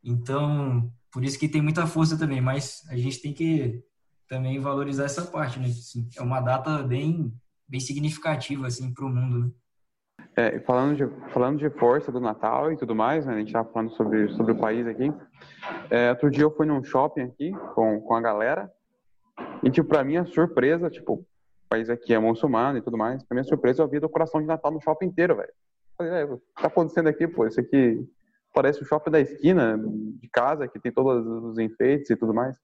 Então, 0.02 0.90
por 1.12 1.23
isso 1.23 1.38
que 1.38 1.50
tem 1.50 1.61
muita 1.61 1.87
força 1.87 2.17
também, 2.17 2.40
mas 2.40 2.83
a 2.88 2.97
gente 2.97 3.21
tem 3.21 3.35
que 3.35 3.85
também 4.31 4.61
valorizar 4.61 5.07
essa 5.07 5.27
parte, 5.27 5.59
né? 5.59 5.67
Assim, 5.67 6.09
é 6.17 6.23
uma 6.23 6.41
data 6.41 6.85
bem, 6.85 7.35
bem 7.69 7.81
significativa, 7.81 8.69
assim, 8.69 8.95
para 8.95 9.05
o 9.05 9.09
mundo, 9.09 9.39
né? 9.41 9.51
É, 10.37 10.61
falando, 10.61 10.97
de, 10.97 11.33
falando 11.33 11.59
de 11.59 11.69
força 11.71 12.13
do 12.13 12.21
Natal 12.21 12.71
e 12.71 12.77
tudo 12.77 12.95
mais, 12.95 13.27
né? 13.27 13.35
A 13.35 13.39
gente 13.39 13.49
estava 13.49 13.69
falando 13.73 13.91
sobre, 13.97 14.29
sobre 14.35 14.53
o 14.53 14.57
país 14.57 14.87
aqui. 14.87 15.13
É, 15.91 16.11
outro 16.11 16.31
dia 16.31 16.45
eu 16.45 16.55
fui 16.55 16.65
num 16.65 16.85
shopping 16.85 17.23
aqui 17.23 17.51
com, 17.75 18.01
com 18.01 18.15
a 18.15 18.21
galera 18.21 18.71
e, 19.65 19.71
tipo, 19.71 19.89
para 19.89 20.05
minha 20.05 20.25
surpresa, 20.25 20.89
tipo, 20.89 21.15
o 21.15 21.27
país 21.69 21.91
aqui 21.91 22.15
é 22.15 22.19
muçulmano 22.19 22.79
e 22.79 22.83
tudo 22.83 22.97
mais, 22.97 23.25
para 23.25 23.35
minha 23.35 23.45
surpresa 23.45 23.83
eu 23.83 23.89
vi 23.89 23.99
decoração 23.99 24.41
de 24.41 24.47
Natal 24.47 24.71
no 24.71 24.81
shopping 24.81 25.07
inteiro, 25.07 25.35
velho. 25.35 25.53
Falei, 25.99 26.13
é, 26.13 26.27
tá 26.27 26.69
acontecendo 26.69 27.09
aqui, 27.09 27.27
pô? 27.27 27.47
Isso 27.49 27.59
aqui 27.59 28.09
parece 28.55 28.81
o 28.81 28.87
shopping 28.87 29.11
da 29.11 29.21
esquina 29.21 29.77
de 29.77 30.29
casa, 30.29 30.69
que 30.69 30.79
tem 30.79 30.93
todos 30.93 31.27
os 31.27 31.59
enfeites 31.59 32.11
e 32.11 32.17
tudo 32.17 32.33
mais. 32.33 32.57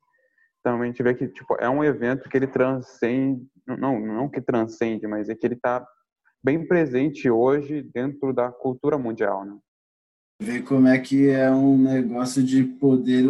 Gente 0.85 1.03
vê 1.03 1.15
que 1.15 1.29
tipo, 1.29 1.57
é 1.59 1.69
um 1.69 1.85
evento 1.85 2.29
que 2.29 2.37
ele 2.37 2.47
transcende, 2.47 3.47
não, 3.67 4.01
não 4.01 4.29
que 4.29 4.41
transcende, 4.41 5.07
mas 5.07 5.29
é 5.29 5.35
que 5.35 5.47
ele 5.47 5.55
está 5.55 5.87
bem 6.43 6.67
presente 6.67 7.29
hoje 7.31 7.83
dentro 7.95 8.33
da 8.33 8.51
cultura 8.51 8.97
mundial. 8.97 9.45
Né? 9.45 9.57
Ver 10.41 10.63
como 10.63 10.87
é 10.87 10.99
que 10.99 11.29
é 11.29 11.51
um 11.51 11.77
negócio 11.79 12.43
de 12.43 12.63
poder, 12.65 13.25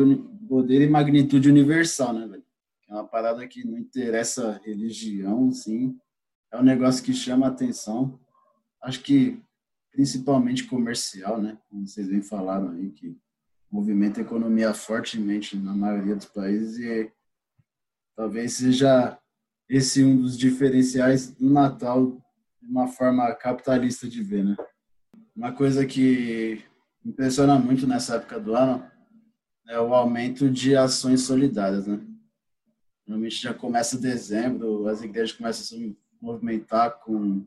poder 0.49 0.83
e 0.83 0.88
magnitude 0.88 1.49
universal, 1.49 2.12
né, 2.12 2.26
velho? 2.26 2.45
É 2.88 2.93
uma 2.95 3.05
parada 3.05 3.47
que 3.49 3.66
não 3.66 3.78
interessa 3.78 4.61
religião, 4.64 5.49
assim. 5.49 5.99
É 6.52 6.59
um 6.59 6.62
negócio 6.62 7.02
que 7.02 7.12
chama 7.12 7.47
atenção. 7.47 8.19
Acho 8.81 9.02
que 9.02 9.43
principalmente 9.90 10.64
comercial, 10.64 11.40
né? 11.40 11.59
Como 11.71 11.87
vocês 11.87 12.07
bem 12.07 12.21
falaram 12.21 12.71
aí, 12.73 12.90
que 12.90 13.16
movimenta 13.71 14.21
a 14.21 14.23
economia 14.23 14.73
fortemente 14.75 15.57
na 15.57 15.75
maioria 15.75 16.14
dos 16.14 16.26
países 16.26 16.78
e 16.78 17.11
Talvez 18.16 18.54
seja 18.54 19.18
esse 19.68 20.02
um 20.02 20.16
dos 20.20 20.38
diferenciais 20.38 21.30
do 21.30 21.50
Natal 21.50 22.12
de 22.62 22.68
uma 22.68 22.88
forma 22.88 23.32
capitalista 23.35 24.08
de 24.08 24.23
ver, 24.23 24.44
né? 24.44 24.56
Uma 25.37 25.52
coisa 25.52 25.85
que 25.85 26.64
impressiona 27.04 27.58
muito 27.58 27.87
nessa 27.87 28.16
época 28.16 28.40
do 28.40 28.54
ano 28.54 28.90
é 29.68 29.78
o 29.78 29.94
aumento 29.94 30.49
de 30.49 30.75
ações 30.75 31.23
solidárias, 31.23 31.87
né? 31.87 32.00
Normalmente 33.06 33.42
já 33.42 33.52
começa 33.52 34.00
dezembro, 34.00 34.88
as 34.88 35.02
igrejas 35.02 35.37
começam 35.37 35.62
a 35.62 35.66
se 35.66 35.99
movimentar 36.20 36.99
com, 37.00 37.44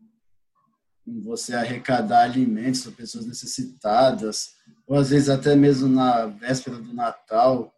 com 1.03 1.21
você 1.21 1.55
arrecadar 1.55 2.23
alimentos 2.23 2.83
para 2.83 2.91
pessoas 2.91 3.25
necessitadas, 3.25 4.55
ou 4.85 4.97
às 4.97 5.09
vezes 5.09 5.29
até 5.29 5.55
mesmo 5.55 5.89
na 5.89 6.27
véspera 6.27 6.77
do 6.77 6.93
Natal, 6.93 7.73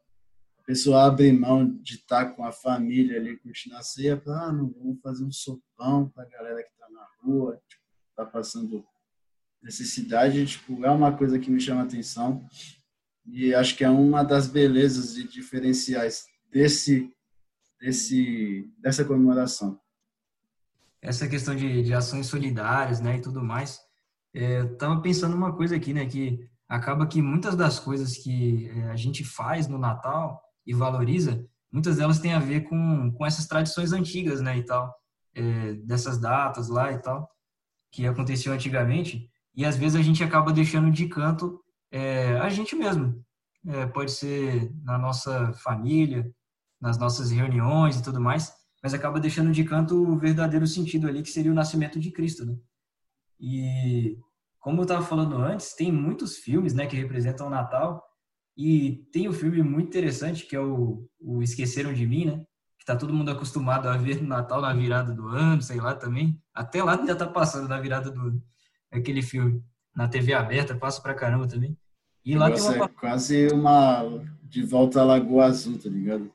pessoa 0.72 1.06
abre 1.06 1.30
mão 1.34 1.68
de 1.82 1.96
estar 1.96 2.28
com 2.28 2.46
a 2.46 2.52
família 2.54 3.20
ali 3.20 3.36
curtindo 3.36 3.76
a 3.76 3.84
ceia 3.84 4.16
para, 4.16 4.46
ah, 4.46 4.54
não, 4.54 4.70
vamos 4.72 5.02
fazer 5.02 5.26
um 5.26 5.32
sopão 5.32 6.08
para 6.08 6.24
a 6.24 6.30
galera 6.30 6.64
que 6.64 6.70
está 6.70 6.90
na 6.90 7.06
rua, 7.22 7.62
tipo, 7.68 7.84
tá 8.16 8.26
passando 8.26 8.86
necessidade, 9.62 10.46
tipo, 10.46 10.86
é 10.86 10.90
uma 10.90 11.12
coisa 11.18 11.38
que 11.38 11.52
me 11.52 11.60
chama 11.60 11.84
atenção 11.84 12.48
e 13.26 13.54
acho 13.54 13.76
que 13.76 13.84
é 13.84 13.90
uma 13.90 14.24
das 14.24 14.48
belezas 14.48 15.18
e 15.18 15.28
diferenciais 15.28 16.24
desse, 16.50 17.14
desse, 17.78 18.66
dessa 18.78 19.04
comemoração. 19.04 19.78
Essa 21.02 21.28
questão 21.28 21.54
de, 21.54 21.84
de 21.84 21.94
ações 21.94 22.28
solidárias, 22.28 23.02
né, 23.02 23.18
e 23.18 23.22
tudo 23.22 23.44
mais, 23.44 23.78
é, 24.34 24.64
pensando 25.04 25.36
uma 25.36 25.54
coisa 25.54 25.76
aqui, 25.76 25.94
né? 25.94 26.06
Que 26.06 26.50
acaba 26.70 27.06
que 27.06 27.22
muitas 27.22 27.58
das 27.58 27.78
coisas 27.78 28.16
que 28.16 28.70
é, 28.70 28.84
a 28.92 28.96
gente 28.96 29.26
faz 29.26 29.68
no 29.68 29.78
Natal 29.78 30.42
e 30.72 30.74
valoriza, 30.74 31.46
muitas 31.72 31.98
delas 31.98 32.20
têm 32.20 32.34
a 32.34 32.40
ver 32.40 32.62
com, 32.62 33.12
com 33.12 33.26
essas 33.26 33.46
tradições 33.46 33.92
antigas, 33.92 34.42
né? 34.42 34.58
E 34.58 34.64
tal, 34.64 34.94
é, 35.36 35.74
dessas 35.74 36.18
datas 36.18 36.70
lá 36.70 36.92
e 36.92 37.00
tal, 37.00 37.30
que 37.92 38.08
aconteciam 38.08 38.56
antigamente. 38.56 39.30
E 39.54 39.66
às 39.66 39.76
vezes 39.76 40.00
a 40.00 40.02
gente 40.02 40.24
acaba 40.24 40.54
deixando 40.54 40.90
de 40.90 41.08
canto 41.08 41.62
é, 41.92 42.38
a 42.40 42.50
gente 42.50 42.76
mesmo. 42.76 43.24
É, 43.68 43.86
pode 43.86 44.12
ser 44.12 44.74
na 44.82 44.98
nossa 44.98 45.54
família, 45.54 46.34
nas 46.80 46.98
nossas 46.98 47.30
reuniões 47.30 47.98
e 47.98 48.04
tudo 48.04 48.20
mais, 48.20 48.52
mas 48.82 48.94
acaba 48.94 49.20
deixando 49.20 49.52
de 49.52 49.64
canto 49.64 49.96
o 49.96 50.18
verdadeiro 50.18 50.66
sentido 50.66 51.08
ali, 51.08 51.22
que 51.22 51.30
seria 51.30 51.52
o 51.52 51.56
nascimento 51.56 52.00
de 52.00 52.12
Cristo, 52.12 52.46
né? 52.46 52.56
E 53.40 54.18
como 54.60 54.80
eu 54.80 54.84
estava 54.84 55.06
falando 55.06 55.36
antes, 55.36 55.76
tem 55.76 55.92
muitos 55.92 56.38
filmes, 56.38 56.74
né, 56.74 56.88
que 56.88 56.96
representam 56.96 57.48
o 57.48 57.50
Natal, 57.50 58.04
e 58.64 59.04
tem 59.12 59.28
um 59.28 59.34
filme 59.34 59.64
muito 59.64 59.88
interessante 59.88 60.46
que 60.46 60.56
é 60.56 60.60
o, 60.60 61.04
o 61.20 61.42
Esqueceram 61.42 61.92
de 61.92 62.06
Mim, 62.06 62.26
né? 62.26 62.44
Que 62.78 62.86
tá 62.86 62.96
todo 62.96 63.12
mundo 63.12 63.32
acostumado 63.32 63.90
a 63.90 63.98
ver 63.98 64.22
no 64.22 64.28
Natal 64.28 64.62
na 64.62 64.72
virada 64.72 65.12
do 65.12 65.28
ano, 65.28 65.64
sei 65.64 65.82
lá 65.82 65.96
também. 65.96 66.40
Até 66.54 66.84
lá 66.84 67.04
já 67.04 67.16
tá 67.16 67.26
passando 67.26 67.68
na 67.68 67.80
virada 67.80 68.12
do 68.12 68.20
ano, 68.20 68.44
aquele 68.92 69.24
filme. 69.24 69.64
Na 69.96 70.08
TV 70.08 70.34
aberta, 70.34 70.76
passa 70.76 71.02
pra 71.02 71.16
caramba 71.16 71.48
também. 71.48 71.76
E 72.24 72.36
lá 72.36 72.52
tem 72.52 72.62
uma... 72.62 72.86
é 72.86 72.88
quase 72.88 73.48
uma 73.48 74.04
de 74.44 74.62
volta 74.62 75.02
à 75.02 75.04
Lagoa 75.04 75.46
Azul, 75.46 75.80
tá 75.80 75.90
ligado? 75.90 76.32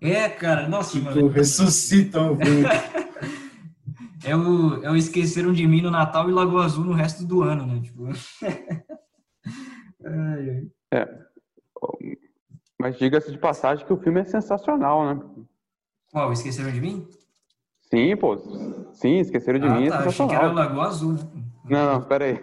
É, 0.00 0.28
cara, 0.28 0.68
nossa, 0.68 0.98
tipo, 0.98 1.04
mano. 1.04 1.28
ressuscitam 1.28 2.32
o 2.32 2.38
é 4.26 4.36
o, 4.36 4.82
é 4.82 4.90
o 4.90 4.96
Esqueceram 4.96 5.52
de 5.52 5.64
Mim 5.64 5.80
no 5.80 5.92
Natal 5.92 6.28
e 6.28 6.32
Lagoa 6.32 6.64
Azul 6.64 6.84
no 6.84 6.92
resto 6.92 7.24
do 7.24 7.42
ano, 7.42 7.64
né? 7.66 7.80
Tipo... 7.80 8.08
ai, 10.04 10.50
ai. 10.50 10.66
É. 10.92 11.31
Mas 12.78 12.98
diga-se 12.98 13.30
de 13.30 13.38
passagem 13.38 13.86
que 13.86 13.92
o 13.92 13.96
filme 13.96 14.20
é 14.20 14.24
sensacional, 14.24 15.04
né? 15.06 15.22
Qual? 16.10 16.32
Esqueceram 16.32 16.72
de 16.72 16.80
Mim? 16.80 17.06
Sim, 17.82 18.16
pô. 18.16 18.36
Sim, 18.92 19.18
Esqueceram 19.18 19.58
de 19.58 19.66
ah, 19.66 19.74
Mim 19.74 19.86
é 19.86 19.88
tá. 19.90 20.04
é. 20.04 20.08
Achei 20.08 20.26
que 20.26 20.34
era 20.34 20.50
Lagoa 20.50 20.86
Azul, 20.86 21.12
né? 21.12 21.20
Não, 21.68 21.92
não, 21.92 22.02
peraí. 22.02 22.40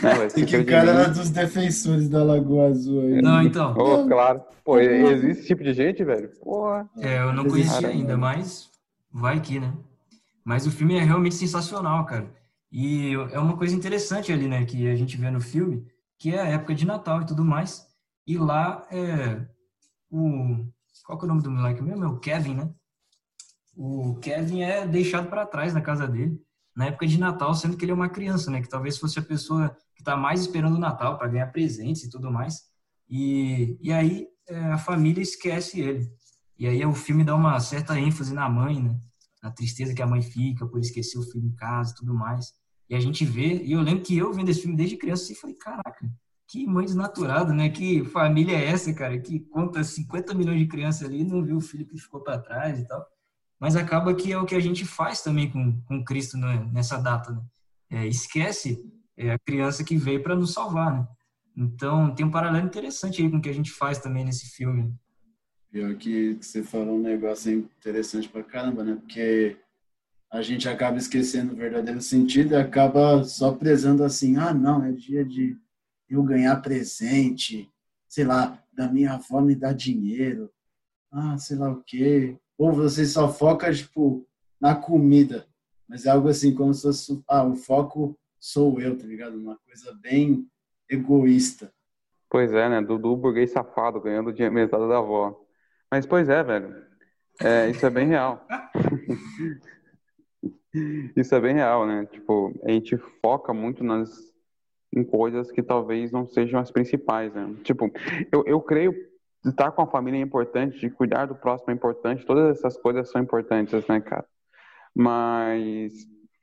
Não, 0.00 0.46
que 0.46 0.56
o 0.56 0.64
cara 0.64 0.90
era 0.92 1.08
dos 1.08 1.30
defensores 1.30 2.08
da 2.08 2.22
Lagoa 2.22 2.68
Azul 2.68 3.00
aí. 3.00 3.20
Não, 3.20 3.42
então. 3.42 3.74
Oh, 3.76 4.06
claro. 4.06 4.42
Pô, 4.64 4.78
existe 4.78 5.40
esse 5.40 5.46
tipo 5.48 5.64
de 5.64 5.72
gente, 5.72 6.04
velho? 6.04 6.28
Porra. 6.40 6.88
É, 6.98 7.18
eu 7.18 7.32
não 7.32 7.44
conhecia 7.46 7.88
ainda, 7.88 8.16
mas 8.16 8.70
vai 9.12 9.40
que, 9.40 9.58
né? 9.58 9.72
Mas 10.44 10.66
o 10.66 10.70
filme 10.70 10.96
é 10.96 11.02
realmente 11.02 11.34
sensacional, 11.34 12.04
cara. 12.04 12.30
E 12.70 13.12
é 13.32 13.38
uma 13.38 13.56
coisa 13.56 13.74
interessante 13.74 14.32
ali, 14.32 14.48
né, 14.48 14.64
que 14.64 14.88
a 14.88 14.94
gente 14.94 15.16
vê 15.16 15.30
no 15.30 15.40
filme, 15.40 15.84
que 16.18 16.34
é 16.34 16.40
a 16.40 16.46
época 16.46 16.74
de 16.74 16.86
Natal 16.86 17.22
e 17.22 17.26
tudo 17.26 17.44
mais. 17.44 17.86
E 18.26 18.38
lá 18.38 18.86
é 18.90 19.46
o 20.10 20.66
qual 21.04 21.18
que 21.18 21.24
é 21.24 21.26
o 21.26 21.28
nome 21.28 21.42
do 21.42 21.50
moleque 21.50 21.82
mesmo? 21.82 22.04
É 22.04 22.08
o 22.08 22.18
Kevin, 22.18 22.54
né? 22.54 22.74
O 23.74 24.16
Kevin 24.16 24.62
é 24.62 24.86
deixado 24.86 25.28
para 25.28 25.46
trás 25.46 25.72
na 25.74 25.80
casa 25.80 26.06
dele 26.06 26.40
na 26.74 26.86
época 26.86 27.06
de 27.06 27.18
Natal, 27.18 27.54
sendo 27.54 27.76
que 27.76 27.84
ele 27.84 27.92
é 27.92 27.94
uma 27.94 28.08
criança, 28.08 28.50
né? 28.50 28.60
Que 28.60 28.68
talvez 28.68 28.98
fosse 28.98 29.18
a 29.18 29.22
pessoa 29.22 29.76
que 29.94 30.00
está 30.00 30.16
mais 30.16 30.40
esperando 30.40 30.76
o 30.76 30.80
Natal 30.80 31.18
para 31.18 31.28
ganhar 31.28 31.46
presentes 31.48 32.04
e 32.04 32.10
tudo 32.10 32.30
mais. 32.30 32.62
E, 33.08 33.76
e 33.80 33.92
aí 33.92 34.26
é, 34.48 34.58
a 34.72 34.78
família 34.78 35.22
esquece 35.22 35.80
ele. 35.80 36.10
E 36.58 36.66
aí 36.66 36.84
o 36.84 36.94
filme 36.94 37.24
dá 37.24 37.34
uma 37.34 37.58
certa 37.60 37.98
ênfase 37.98 38.32
na 38.32 38.48
mãe, 38.48 38.82
né? 38.82 38.98
Na 39.42 39.50
tristeza 39.50 39.94
que 39.94 40.02
a 40.02 40.06
mãe 40.06 40.22
fica 40.22 40.66
por 40.66 40.80
esquecer 40.80 41.18
o 41.18 41.22
filho 41.22 41.46
em 41.46 41.54
casa 41.54 41.92
e 41.92 41.96
tudo 41.96 42.14
mais. 42.14 42.52
E 42.88 42.94
a 42.94 43.00
gente 43.00 43.24
vê, 43.24 43.62
e 43.62 43.72
eu 43.72 43.80
lembro 43.80 44.02
que 44.02 44.16
eu 44.16 44.32
vendo 44.32 44.48
esse 44.48 44.62
filme 44.62 44.76
desde 44.76 44.96
criança 44.96 45.32
e 45.32 45.36
falei, 45.36 45.56
caraca, 45.56 46.10
que 46.48 46.66
mãe 46.66 46.84
desnaturada, 46.84 47.52
né? 47.52 47.68
Que 47.70 48.04
família 48.04 48.56
é 48.56 48.66
essa, 48.66 48.92
cara? 48.92 49.18
Que 49.18 49.40
conta 49.40 49.82
50 49.82 50.34
milhões 50.34 50.58
de 50.58 50.66
crianças 50.66 51.08
ali 51.08 51.20
e 51.20 51.24
não 51.24 51.42
viu 51.42 51.56
o 51.56 51.60
filho 51.60 51.86
que 51.86 51.98
ficou 51.98 52.20
para 52.20 52.38
trás 52.38 52.78
e 52.78 52.86
tal 52.86 53.06
mas 53.62 53.76
acaba 53.76 54.12
que 54.12 54.32
é 54.32 54.36
o 54.36 54.44
que 54.44 54.56
a 54.56 54.60
gente 54.60 54.84
faz 54.84 55.22
também 55.22 55.48
com, 55.48 55.80
com 55.82 56.04
Cristo 56.04 56.36
né, 56.36 56.68
nessa 56.72 56.98
data. 56.98 57.30
Né? 57.30 57.40
É, 57.92 58.06
esquece 58.08 58.84
é 59.16 59.30
a 59.30 59.38
criança 59.38 59.84
que 59.84 59.96
veio 59.96 60.20
para 60.20 60.34
nos 60.34 60.52
salvar. 60.52 60.92
Né? 60.92 61.06
Então, 61.56 62.12
tem 62.12 62.26
um 62.26 62.30
paralelo 62.30 62.66
interessante 62.66 63.22
aí 63.22 63.30
com 63.30 63.36
o 63.36 63.40
que 63.40 63.48
a 63.48 63.54
gente 63.54 63.70
faz 63.70 64.00
também 64.00 64.24
nesse 64.24 64.46
filme. 64.46 64.92
Pior 65.70 65.94
que 65.94 66.36
você 66.40 66.64
falou 66.64 66.98
um 66.98 67.02
negócio 67.02 67.52
interessante 67.52 68.28
pra 68.28 68.42
caramba, 68.42 68.82
né? 68.82 68.96
Porque 68.96 69.56
a 70.28 70.42
gente 70.42 70.68
acaba 70.68 70.98
esquecendo 70.98 71.52
o 71.52 71.56
verdadeiro 71.56 72.02
sentido 72.02 72.54
e 72.54 72.56
acaba 72.56 73.22
só 73.22 73.52
prezando 73.52 74.02
assim, 74.02 74.38
ah, 74.38 74.52
não, 74.52 74.84
é 74.84 74.90
dia 74.90 75.24
de 75.24 75.56
eu 76.14 76.22
ganhar 76.22 76.60
presente, 76.60 77.70
sei 78.08 78.24
lá, 78.24 78.62
da 78.72 78.88
minha 78.88 79.14
avó 79.14 79.40
me 79.40 79.54
dar 79.54 79.72
dinheiro, 79.72 80.50
ah, 81.10 81.36
sei 81.38 81.56
lá 81.56 81.70
o 81.70 81.82
quê, 81.82 82.36
ou 82.56 82.72
você 82.72 83.04
só 83.04 83.32
foca, 83.32 83.72
tipo, 83.72 84.26
na 84.60 84.74
comida, 84.74 85.46
mas 85.88 86.06
é 86.06 86.10
algo 86.10 86.28
assim, 86.28 86.54
como 86.54 86.72
se 86.72 86.82
fosse, 86.82 87.22
ah, 87.28 87.44
o 87.44 87.54
foco 87.54 88.18
sou 88.38 88.80
eu, 88.80 88.96
tá 88.96 89.06
ligado? 89.06 89.36
Uma 89.36 89.58
coisa 89.58 89.92
bem 90.00 90.46
egoísta. 90.88 91.72
Pois 92.30 92.52
é, 92.52 92.68
né? 92.68 92.80
Dudu 92.80 93.16
burguês 93.16 93.50
safado, 93.50 94.00
ganhando 94.00 94.32
dinheiro 94.32 94.54
mesada 94.54 94.88
da 94.88 94.98
avó. 94.98 95.38
Mas, 95.90 96.06
pois 96.06 96.28
é, 96.28 96.42
velho. 96.42 96.74
É, 97.40 97.68
isso 97.68 97.84
é 97.84 97.90
bem 97.90 98.08
real. 98.08 98.46
isso 101.14 101.34
é 101.34 101.40
bem 101.40 101.54
real, 101.54 101.86
né? 101.86 102.06
Tipo, 102.06 102.58
a 102.64 102.70
gente 102.70 102.96
foca 103.20 103.52
muito 103.52 103.84
nas 103.84 104.31
em 104.94 105.02
coisas 105.02 105.50
que 105.50 105.62
talvez 105.62 106.12
não 106.12 106.26
sejam 106.26 106.60
as 106.60 106.70
principais, 106.70 107.32
né? 107.32 107.54
Tipo, 107.62 107.90
eu, 108.30 108.44
eu 108.46 108.60
creio 108.60 108.94
estar 109.44 109.72
com 109.72 109.82
a 109.82 109.86
família 109.86 110.18
é 110.18 110.22
importante, 110.22 110.78
de 110.78 110.90
cuidar 110.90 111.26
do 111.26 111.34
próximo 111.34 111.70
é 111.70 111.74
importante, 111.74 112.26
todas 112.26 112.56
essas 112.56 112.76
coisas 112.76 113.10
são 113.10 113.20
importantes, 113.20 113.86
né, 113.88 114.00
cara? 114.00 114.26
Mas 114.94 115.92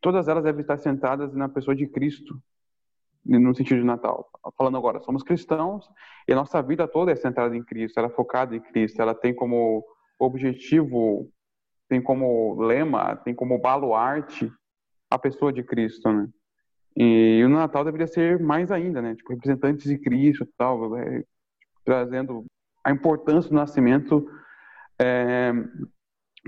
todas 0.02 0.28
elas 0.28 0.44
devem 0.44 0.62
estar 0.62 0.78
sentadas 0.78 1.34
na 1.34 1.48
pessoa 1.48 1.76
de 1.76 1.88
Cristo, 1.88 2.42
no 3.24 3.54
sentido 3.54 3.80
de 3.80 3.86
Natal. 3.86 4.30
Falando 4.58 4.78
agora, 4.78 5.00
somos 5.02 5.24
cristãos 5.24 5.88
e 6.28 6.34
a 6.34 6.36
nossa 6.36 6.62
vida 6.62 6.88
toda 6.88 7.12
é 7.12 7.16
centrada 7.16 7.56
em 7.56 7.64
Cristo, 7.64 7.98
ela 7.98 8.08
é 8.08 8.12
focada 8.12 8.56
em 8.56 8.60
Cristo, 8.60 9.02
ela 9.02 9.14
tem 9.14 9.34
como 9.34 9.86
objetivo, 10.18 11.32
tem 11.88 12.02
como 12.02 12.60
lema, 12.62 13.16
tem 13.18 13.34
como 13.34 13.60
baluarte 13.60 14.52
a 15.10 15.18
pessoa 15.18 15.54
de 15.54 15.64
Cristo, 15.64 16.12
né? 16.12 16.28
E 17.02 17.42
o 17.46 17.50
Natal 17.50 17.86
deveria 17.86 18.08
ser 18.08 18.38
mais 18.40 18.72
ainda, 18.72 19.02
né? 19.02 19.16
Tipo, 19.16 19.32
representantes 19.32 19.86
de 19.86 19.98
Cristo 19.98 20.44
e 20.44 20.48
tal, 20.58 20.98
é, 20.98 21.24
trazendo 21.86 22.44
a 22.84 22.92
importância 22.92 23.50
do 23.50 23.56
nascimento 23.56 24.30
é, 25.00 25.54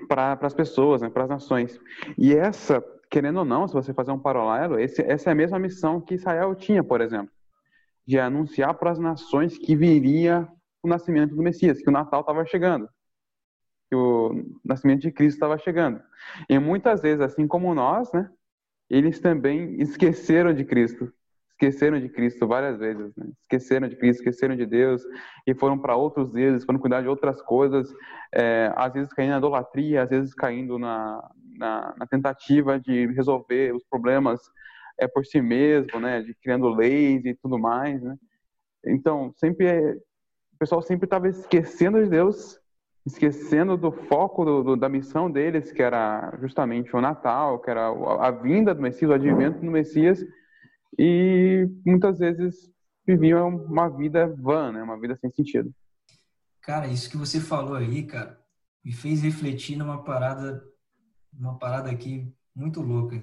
para 0.10 0.38
as 0.42 0.54
pessoas, 0.54 1.02
né, 1.02 1.10
para 1.10 1.24
as 1.24 1.30
nações. 1.30 1.80
E 2.18 2.36
essa, 2.36 2.84
querendo 3.10 3.40
ou 3.40 3.46
não, 3.46 3.66
se 3.66 3.74
você 3.74 3.94
fazer 3.94 4.12
um 4.12 4.20
paralelo, 4.20 4.78
esse, 4.78 5.02
essa 5.02 5.30
é 5.30 5.32
a 5.32 5.36
mesma 5.36 5.58
missão 5.58 6.02
que 6.02 6.16
Israel 6.16 6.54
tinha, 6.54 6.84
por 6.84 7.00
exemplo, 7.00 7.32
de 8.06 8.20
anunciar 8.20 8.74
para 8.74 8.92
as 8.92 9.00
nações 9.00 9.58
que 9.58 9.74
viria 9.74 10.46
o 10.84 10.88
nascimento 10.88 11.34
do 11.34 11.42
Messias, 11.42 11.82
que 11.82 11.90
o 11.90 11.94
Natal 11.94 12.22
estava 12.22 12.44
chegando, 12.46 12.90
que 13.90 13.96
o 13.96 14.44
nascimento 14.66 15.02
de 15.02 15.12
Cristo 15.12 15.38
estava 15.38 15.58
chegando. 15.58 16.02
E 16.50 16.60
muitas 16.60 17.02
vezes, 17.02 17.22
assim 17.22 17.48
como 17.48 17.74
nós, 17.74 18.12
né, 18.12 18.30
eles 18.92 19.20
também 19.20 19.82
esqueceram 19.82 20.54
de 20.54 20.66
Cristo 20.66 21.12
esqueceram 21.62 22.00
de 22.00 22.10
Cristo 22.10 22.48
várias 22.48 22.80
vezes, 22.80 23.16
né? 23.16 23.28
esqueceram 23.44 23.88
de 23.88 23.96
Cristo, 23.96 24.22
esqueceram 24.22 24.56
de 24.56 24.66
Deus 24.66 25.04
e 25.46 25.54
foram 25.54 25.78
para 25.78 25.96
outros 25.96 26.32
deuses, 26.32 26.66
foram 26.66 26.80
cuidar 26.80 27.02
de 27.02 27.08
outras 27.08 27.40
coisas, 27.42 27.94
é, 28.34 28.74
às 28.76 28.92
vezes 28.92 29.14
caindo 29.14 29.32
na 29.32 29.38
idolatria, 29.38 30.02
às 30.02 30.10
vezes 30.10 30.34
caindo 30.34 30.80
na, 30.80 31.22
na, 31.58 31.96
na 31.98 32.08
tentativa 32.08 32.80
de 32.80 33.06
resolver 33.14 33.76
os 33.76 33.84
problemas 33.86 34.42
é, 35.00 35.08
por 35.08 35.24
si 35.24 35.40
mesmo, 35.40 36.00
né? 36.00 36.22
de 36.22 36.34
criando 36.34 36.68
leis 36.68 37.24
e 37.26 37.36
tudo 37.36 37.60
mais. 37.60 38.02
Né? 38.02 38.16
Então, 38.88 39.32
sempre 39.38 39.68
é, 39.68 39.92
o 39.92 40.58
pessoal 40.58 40.82
sempre 40.82 41.06
estava 41.06 41.28
esquecendo 41.28 42.04
de 42.04 42.10
Deus, 42.10 42.60
esquecendo 43.06 43.76
do 43.76 43.92
foco 43.92 44.46
do, 44.46 44.64
do, 44.64 44.76
da 44.76 44.88
missão 44.88 45.30
deles, 45.30 45.72
que 45.72 45.82
era 45.82 46.38
justamente 46.40 46.96
o 46.96 47.02
Natal, 47.02 47.60
que 47.60 47.70
era 47.70 47.88
a, 47.88 48.28
a 48.28 48.32
vinda 48.32 48.74
do 48.76 48.82
Messias, 48.82 49.10
o 49.10 49.14
advento 49.14 49.60
do 49.60 49.72
Messias, 49.72 50.24
e 50.98 51.68
muitas 51.86 52.20
vezes 52.20 52.72
viviam 53.06 53.50
uma 53.50 53.90
vida 53.90 54.28
vã, 54.28 54.72
né? 54.72 54.84
Uma 54.84 55.00
vida 55.00 55.18
sem 55.20 55.32
sentido. 55.32 55.74
Cara, 56.62 56.88
isso 56.88 57.10
que 57.10 57.18
você 57.18 57.40
falou 57.40 57.76
aí, 57.76 58.04
cara, 58.04 58.40
me 58.84 58.92
fez 58.92 59.24
refletir 59.24 59.78
numa 59.78 60.04
parada, 60.04 60.64
uma 61.34 61.58
parada 61.58 61.90
aqui 61.90 62.32
muito 62.56 62.82
louca. 62.82 63.22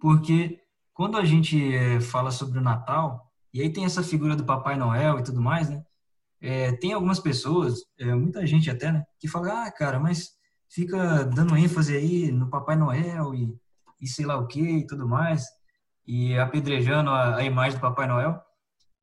Porque 0.00 0.60
quando 0.92 1.16
a 1.16 1.24
gente 1.24 1.74
é, 1.74 2.00
fala 2.00 2.30
sobre 2.30 2.58
o 2.58 2.62
Natal, 2.62 3.32
e 3.52 3.60
aí 3.60 3.72
tem 3.72 3.84
essa 3.84 4.02
figura 4.02 4.36
do 4.36 4.44
Papai 4.44 4.76
Noel 4.76 5.18
e 5.18 5.24
tudo 5.24 5.40
mais, 5.40 5.68
né? 5.68 5.84
É, 6.46 6.72
tem 6.72 6.92
algumas 6.92 7.18
pessoas, 7.18 7.80
é, 7.98 8.14
muita 8.14 8.46
gente 8.46 8.70
até, 8.70 8.92
né? 8.92 9.02
Que 9.18 9.26
fala, 9.26 9.64
ah, 9.64 9.72
cara, 9.72 9.98
mas 9.98 10.32
fica 10.68 11.24
dando 11.24 11.56
ênfase 11.56 11.96
aí 11.96 12.30
no 12.30 12.50
Papai 12.50 12.76
Noel 12.76 13.34
e, 13.34 13.56
e 13.98 14.06
sei 14.06 14.26
lá 14.26 14.36
o 14.36 14.46
que 14.46 14.60
e 14.60 14.86
tudo 14.86 15.08
mais. 15.08 15.46
e 16.06 16.38
apedrejando 16.38 17.08
a, 17.10 17.36
a 17.36 17.44
imagem 17.44 17.78
do 17.78 17.80
Papai 17.80 18.06
Noel. 18.06 18.38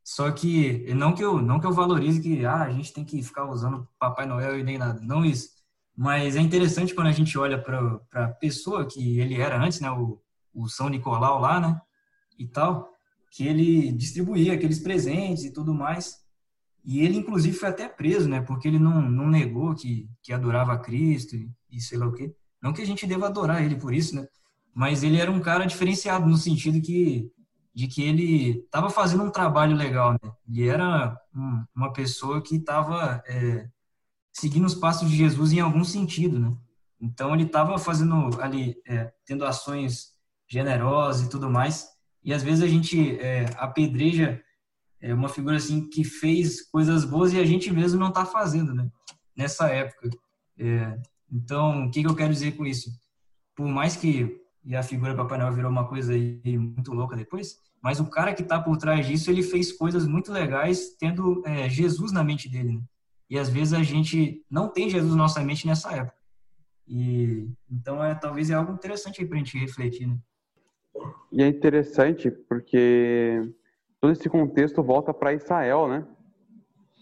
Só 0.03 0.31
que 0.31 0.93
não 0.93 1.13
que 1.13 1.24
eu 1.24 1.41
não 1.41 1.60
que 1.60 1.65
eu 1.65 1.74
valorize 1.74 2.21
que 2.21 2.45
ah, 2.45 2.63
a 2.63 2.71
gente 2.71 2.93
tem 2.93 3.03
que 3.05 3.24
ficar 3.24 3.45
usando 3.50 3.88
Papai 4.00 4.27
Noel 4.27 4.60
e 4.60 4.63
nem 4.63 4.77
nada, 4.77 5.00
não 5.01 5.25
isso. 5.25 5.50
Mas 5.98 6.36
é 6.36 6.41
interessante 6.41 6.93
quando 6.93 7.07
a 7.07 7.12
gente 7.12 7.38
olha 7.39 7.62
para 7.62 8.00
a 8.13 8.27
pessoa 8.29 8.86
que 8.86 9.19
ele 9.19 9.39
era 9.41 9.60
antes, 9.60 9.79
né, 9.79 9.89
o, 9.91 10.21
o 10.53 10.67
São 10.69 10.89
Nicolau 10.89 11.39
lá, 11.39 11.60
né, 11.60 11.81
e 12.38 12.48
tal, 12.48 12.93
que 13.31 13.48
ele 13.48 13.91
distribuía 13.91 14.53
aqueles 14.53 14.79
presentes 14.79 15.43
e 15.43 15.53
tudo 15.53 15.74
mais. 15.74 16.21
E 16.84 17.02
ele, 17.02 17.18
inclusive, 17.18 17.56
foi 17.56 17.70
até 17.70 17.88
preso, 17.88 18.28
né, 18.28 18.42
porque 18.42 18.68
ele 18.68 18.80
não, 18.80 19.02
não 19.02 19.30
negou 19.30 19.76
que, 19.76 20.10
que 20.22 20.34
adorava 20.34 20.80
Cristo 20.80 21.36
e, 21.36 21.50
e 21.70 21.80
sei 21.80 21.98
lá 21.98 22.08
o 22.08 22.14
quê. 22.14 22.34
Não 22.62 22.74
que 22.74 22.82
a 22.82 22.86
gente 22.86 23.06
deva 23.08 23.28
adorar 23.28 23.64
ele 23.64 23.76
por 23.76 23.94
isso, 23.94 24.16
né, 24.16 24.28
mas 24.74 25.04
ele 25.04 25.18
era 25.18 25.32
um 25.32 25.40
cara 25.40 25.66
diferenciado 25.66 26.28
no 26.28 26.38
sentido 26.38 26.82
que 26.82 27.32
de 27.74 27.88
que 27.88 28.04
ele 28.04 28.60
estava 28.60 28.90
fazendo 28.90 29.24
um 29.24 29.32
trabalho 29.32 29.76
legal, 29.76 30.12
né? 30.14 30.32
Ele 30.48 30.68
era 30.68 31.18
um, 31.34 31.64
uma 31.76 31.94
pessoa 31.94 32.42
que 32.42 32.58
estava 32.58 33.24
é, 33.26 33.68
seguindo 34.34 34.66
os 34.66 34.76
passos 34.76 35.10
de 35.10 35.16
Jesus 35.16 35.54
em 35.54 35.60
algum 35.60 35.84
sentido, 35.84 36.38
né? 36.38 36.52
Então 37.00 37.34
ele 37.34 37.44
estava 37.44 37.78
fazendo 37.80 38.30
ali, 38.42 38.76
é, 38.86 39.12
tendo 39.26 39.46
ações 39.46 40.12
generosas 40.48 41.26
e 41.26 41.30
tudo 41.30 41.50
mais. 41.50 41.88
E 42.24 42.34
às 42.34 42.44
vezes 42.44 42.64
a 42.64 42.68
gente 42.68 43.18
é, 43.20 43.46
apedreja 43.58 44.42
é, 45.01 45.13
uma 45.13 45.29
figura 45.29 45.58
assim 45.58 45.89
que 45.89 46.03
fez 46.03 46.62
coisas 46.70 47.03
boas 47.03 47.34
e 47.34 47.39
a 47.39 47.46
gente 47.46 47.72
mesmo 47.72 48.00
não 48.00 48.10
está 48.10 48.25
fazendo, 48.25 48.74
né? 48.74 48.89
Nessa 49.36 49.67
época. 49.67 50.10
É, 50.58 51.00
então, 51.31 51.86
o 51.86 51.91
que, 51.91 52.01
que 52.01 52.08
eu 52.08 52.15
quero 52.15 52.34
dizer 52.34 52.51
com 52.55 52.65
isso? 52.65 52.91
Por 53.55 53.67
mais 53.67 53.96
que 53.96 54.39
e 54.63 54.75
a 54.75 54.84
figura 54.84 55.15
Papai 55.15 55.39
Noel 55.39 55.53
virou 55.53 55.72
uma 55.72 55.88
coisa 55.88 56.13
muito 56.46 56.93
louca 56.93 57.15
depois, 57.15 57.58
mas 57.81 58.00
o 58.00 58.10
cara 58.10 58.34
que 58.34 58.43
está 58.43 58.62
por 58.62 58.77
trás 58.77 59.08
disso, 59.08 59.31
ele 59.31 59.41
fez 59.41 59.72
coisas 59.72 60.05
muito 60.05 60.31
legais 60.31 60.96
tendo 61.00 61.41
é, 61.46 61.67
Jesus 61.67 62.12
na 62.12 62.24
mente 62.24 62.48
dele, 62.48 62.74
né? 62.74 62.84
E 63.29 63.39
às 63.39 63.50
vezes 63.50 63.74
a 63.74 63.81
gente 63.81 64.46
não 64.50 64.67
tem 64.67 64.89
Jesus 64.89 65.12
na 65.12 65.24
nossa 65.24 65.41
mente 65.41 65.65
nessa 65.65 65.91
época. 65.93 66.17
E 66.88 67.50
então 67.72 68.03
é 68.03 68.13
talvez 68.13 68.50
é 68.50 68.53
algo 68.53 68.74
interessante 68.74 69.25
para 69.25 69.36
a 69.36 69.39
gente 69.39 69.58
refletir, 69.58 70.05
né? 70.05 70.17
E 71.31 71.41
é 71.41 71.48
interessante 71.48 72.29
porque 72.29 73.41
todo 74.01 74.12
esse 74.12 74.27
contexto 74.29 74.84
volta 74.84 75.13
para 75.13 75.34
Israel, 75.34 75.88
né? 75.88 76.05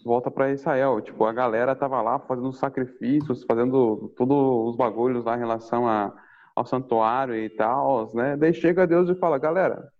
Volta 0.04 0.30
para 0.30 0.52
Israel. 0.52 1.00
Tipo, 1.00 1.24
a 1.24 1.32
galera 1.32 1.74
tava 1.74 2.00
lá 2.00 2.18
fazendo 2.20 2.52
sacrifícios, 2.52 3.44
fazendo 3.44 4.12
todos 4.16 4.70
os 4.70 4.76
bagulhos 4.76 5.24
lá 5.24 5.34
em 5.34 5.40
relação 5.40 5.88
a, 5.88 6.14
ao 6.54 6.64
santuário 6.64 7.34
e 7.34 7.50
tal, 7.50 8.08
né? 8.14 8.36
Daí 8.36 8.54
chega 8.54 8.86
Deus 8.86 9.08
e 9.08 9.14
fala, 9.16 9.38
galera, 9.38 9.90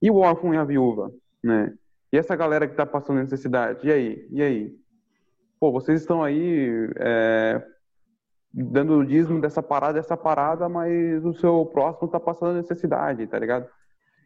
e 0.00 0.10
o 0.10 0.18
órfão 0.18 0.54
e 0.54 0.56
a 0.56 0.64
viúva, 0.64 1.10
né? 1.42 1.74
E 2.12 2.18
essa 2.18 2.36
galera 2.36 2.66
que 2.66 2.74
está 2.74 2.86
passando 2.86 3.20
necessidade, 3.20 3.86
e 3.86 3.92
aí? 3.92 4.28
E 4.30 4.42
aí? 4.42 4.80
pô, 5.60 5.70
vocês 5.70 6.00
estão 6.00 6.24
aí 6.24 6.90
é, 6.96 7.62
dando 8.52 8.94
o 8.94 9.04
dízimo 9.04 9.40
dessa 9.40 9.62
parada, 9.62 9.92
dessa 9.92 10.16
parada, 10.16 10.68
mas 10.68 11.22
o 11.24 11.34
seu 11.34 11.66
próximo 11.66 12.06
está 12.06 12.18
passando 12.18 12.56
necessidade, 12.56 13.26
tá 13.26 13.38
ligado? 13.38 13.68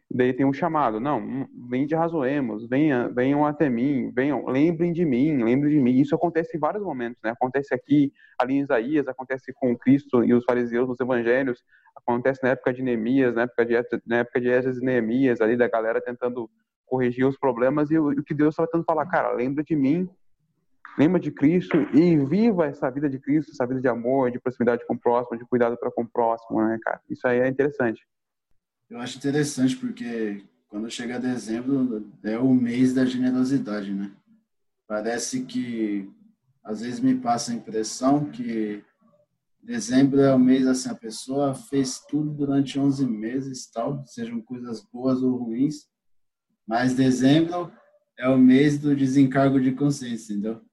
Daí 0.09 0.33
tem 0.33 0.45
um 0.45 0.53
chamado, 0.53 0.99
não, 0.99 1.19
hum, 1.19 1.47
vem 1.67 1.85
de 1.85 1.95
razoemos, 1.95 2.67
venham, 2.67 3.11
venham 3.13 3.45
até 3.45 3.69
mim, 3.69 4.11
venham, 4.11 4.45
lembrem 4.45 4.93
de 4.93 5.03
mim, 5.03 5.43
lembrem 5.43 5.73
de 5.73 5.79
mim. 5.79 5.99
Isso 5.99 6.13
acontece 6.15 6.55
em 6.55 6.59
vários 6.59 6.83
momentos, 6.83 7.19
né? 7.23 7.31
Acontece 7.31 7.73
aqui, 7.73 8.13
ali 8.39 8.53
em 8.55 8.61
Isaías, 8.61 9.07
acontece 9.07 9.51
com 9.53 9.75
Cristo 9.75 10.23
e 10.23 10.33
os 10.33 10.45
fariseus 10.45 10.87
nos 10.87 10.99
evangelhos, 10.99 11.63
acontece 11.95 12.43
na 12.43 12.49
época 12.49 12.71
de 12.71 12.83
Neemias, 12.83 13.33
na 13.35 13.43
época 13.43 13.65
de, 13.65 13.73
na 14.05 14.17
época 14.17 14.39
de 14.39 14.49
Esdras 14.49 14.77
e 14.77 14.85
Neemias, 14.85 15.41
ali 15.41 15.57
da 15.57 15.67
galera 15.67 15.99
tentando 15.99 16.49
corrigir 16.85 17.25
os 17.25 17.37
problemas 17.37 17.89
e 17.89 17.97
o, 17.97 18.09
o 18.09 18.23
que 18.23 18.33
Deus 18.33 18.53
estava 18.53 18.67
tentando 18.67 18.85
falar, 18.85 19.07
cara, 19.07 19.31
lembra 19.31 19.63
de 19.63 19.75
mim, 19.75 20.07
lembra 20.97 21.19
de 21.19 21.31
Cristo 21.31 21.77
e 21.93 22.15
viva 22.17 22.67
essa 22.67 22.89
vida 22.91 23.09
de 23.09 23.19
Cristo, 23.19 23.51
essa 23.51 23.65
vida 23.65 23.81
de 23.81 23.87
amor, 23.87 24.29
de 24.29 24.39
proximidade 24.39 24.85
com 24.85 24.93
o 24.93 24.99
próximo, 24.99 25.37
de 25.37 25.45
cuidado 25.45 25.77
para 25.77 25.91
com 25.91 26.03
o 26.03 26.07
próximo, 26.07 26.61
né, 26.61 26.77
cara? 26.83 27.01
Isso 27.09 27.27
aí 27.27 27.39
é 27.39 27.47
interessante. 27.47 28.05
Eu 28.89 28.99
acho 28.99 29.17
interessante 29.17 29.75
porque 29.75 30.45
quando 30.67 30.89
chega 30.89 31.19
dezembro 31.19 32.11
é 32.23 32.37
o 32.37 32.53
mês 32.53 32.93
da 32.93 33.05
generosidade, 33.05 33.93
né? 33.93 34.15
Parece 34.87 35.45
que 35.45 36.11
às 36.63 36.81
vezes 36.81 36.99
me 36.99 37.15
passa 37.15 37.51
a 37.51 37.55
impressão 37.55 38.29
que 38.29 38.83
dezembro 39.61 40.21
é 40.21 40.33
o 40.33 40.39
mês 40.39 40.67
assim 40.67 40.89
a 40.89 40.95
pessoa 40.95 41.55
fez 41.55 41.99
tudo 42.07 42.31
durante 42.31 42.79
11 42.79 43.05
meses, 43.05 43.69
tal, 43.71 44.05
sejam 44.05 44.41
coisas 44.41 44.81
boas 44.81 45.21
ou 45.23 45.35
ruins, 45.35 45.87
mas 46.67 46.93
dezembro 46.93 47.71
é 48.17 48.29
o 48.29 48.37
mês 48.37 48.77
do 48.77 48.95
desencargo 48.95 49.59
de 49.59 49.71
consciência, 49.71 50.33
entendeu? 50.33 50.63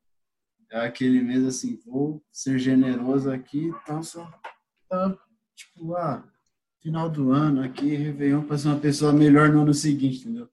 é 0.72 0.86
aquele 0.86 1.20
mês 1.20 1.44
assim, 1.44 1.78
vou 1.84 2.24
ser 2.32 2.58
generoso 2.58 3.30
aqui 3.30 3.70
tal, 3.84 4.02
só 4.02 4.26
tá, 4.88 5.16
tipo, 5.54 5.94
ah, 5.94 6.24
final 6.82 7.08
do 7.08 7.30
ano 7.30 7.62
aqui, 7.62 7.94
Réveillon, 7.94 8.42
para 8.42 8.58
ser 8.58 8.68
uma 8.68 8.80
pessoa 8.80 9.12
melhor 9.12 9.48
no 9.48 9.62
ano 9.62 9.72
seguinte, 9.72 10.20
entendeu? 10.20 10.48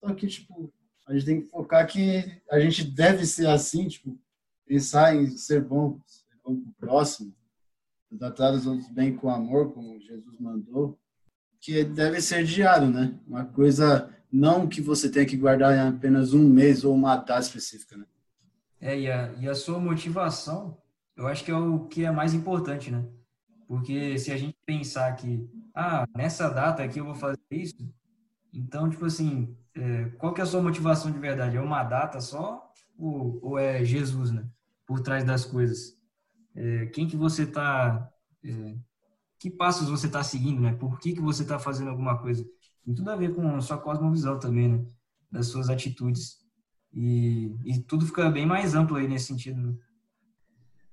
Só 0.00 0.12
que, 0.12 0.26
tipo, 0.26 0.72
a 1.06 1.14
gente 1.14 1.24
tem 1.24 1.40
que 1.40 1.48
focar 1.48 1.86
que 1.86 2.42
a 2.50 2.58
gente 2.58 2.84
deve 2.84 3.24
ser 3.24 3.46
assim, 3.46 3.86
tipo, 3.86 4.18
pensar 4.66 5.14
em 5.14 5.28
ser 5.36 5.62
bom, 5.62 6.00
ser 6.06 6.36
bom 6.44 6.60
pro 6.60 6.72
próximo, 6.80 7.32
tratar 8.18 8.52
os 8.52 8.66
outros 8.66 8.88
bem 8.88 9.14
com 9.14 9.30
amor, 9.30 9.72
como 9.72 10.00
Jesus 10.00 10.38
mandou, 10.38 10.98
que 11.60 11.84
deve 11.84 12.20
ser 12.20 12.44
diário, 12.44 12.90
né? 12.90 13.18
Uma 13.26 13.44
coisa 13.44 14.12
não 14.30 14.66
que 14.66 14.80
você 14.80 15.08
tenha 15.08 15.26
que 15.26 15.36
guardar 15.36 15.74
em 15.74 15.96
apenas 15.96 16.34
um 16.34 16.46
mês 16.46 16.84
ou 16.84 16.94
uma 16.94 17.16
data 17.16 17.38
específica, 17.38 17.96
né? 17.96 18.04
É, 18.80 18.98
e 18.98 19.10
a, 19.10 19.32
e 19.38 19.48
a 19.48 19.54
sua 19.54 19.78
motivação, 19.78 20.76
eu 21.16 21.28
acho 21.28 21.44
que 21.44 21.52
é 21.52 21.56
o 21.56 21.86
que 21.86 22.04
é 22.04 22.10
mais 22.10 22.34
importante, 22.34 22.90
né? 22.90 23.04
Porque 23.72 24.18
se 24.18 24.30
a 24.30 24.36
gente 24.36 24.54
pensar 24.66 25.16
que, 25.16 25.48
ah, 25.74 26.06
nessa 26.14 26.50
data 26.50 26.82
aqui 26.82 27.00
eu 27.00 27.06
vou 27.06 27.14
fazer 27.14 27.40
isso, 27.50 27.74
então, 28.52 28.90
tipo 28.90 29.06
assim, 29.06 29.56
é, 29.74 30.10
qual 30.18 30.34
que 30.34 30.42
é 30.42 30.44
a 30.44 30.46
sua 30.46 30.60
motivação 30.60 31.10
de 31.10 31.18
verdade? 31.18 31.56
É 31.56 31.60
uma 31.60 31.82
data 31.82 32.20
só 32.20 32.70
ou, 32.98 33.38
ou 33.42 33.58
é 33.58 33.82
Jesus, 33.82 34.30
né? 34.30 34.46
Por 34.86 35.00
trás 35.00 35.24
das 35.24 35.46
coisas? 35.46 35.96
É, 36.54 36.84
quem 36.88 37.06
que 37.06 37.16
você 37.16 37.44
está... 37.44 38.12
É, 38.44 38.76
que 39.38 39.50
passos 39.50 39.88
você 39.88 40.06
está 40.06 40.22
seguindo, 40.22 40.60
né? 40.60 40.74
Por 40.74 41.00
que, 41.00 41.14
que 41.14 41.22
você 41.22 41.42
está 41.42 41.58
fazendo 41.58 41.88
alguma 41.88 42.18
coisa? 42.18 42.44
Tem 42.84 42.94
tudo 42.94 43.10
a 43.10 43.16
ver 43.16 43.34
com 43.34 43.56
a 43.56 43.60
sua 43.62 43.78
cosmovisão 43.78 44.38
também, 44.38 44.68
né? 44.68 44.84
Das 45.30 45.46
suas 45.46 45.70
atitudes. 45.70 46.44
E, 46.92 47.56
e 47.64 47.78
tudo 47.80 48.04
fica 48.04 48.28
bem 48.28 48.44
mais 48.44 48.74
amplo 48.74 48.98
aí 48.98 49.08
nesse 49.08 49.28
sentido. 49.28 49.62
Né? 49.62 49.74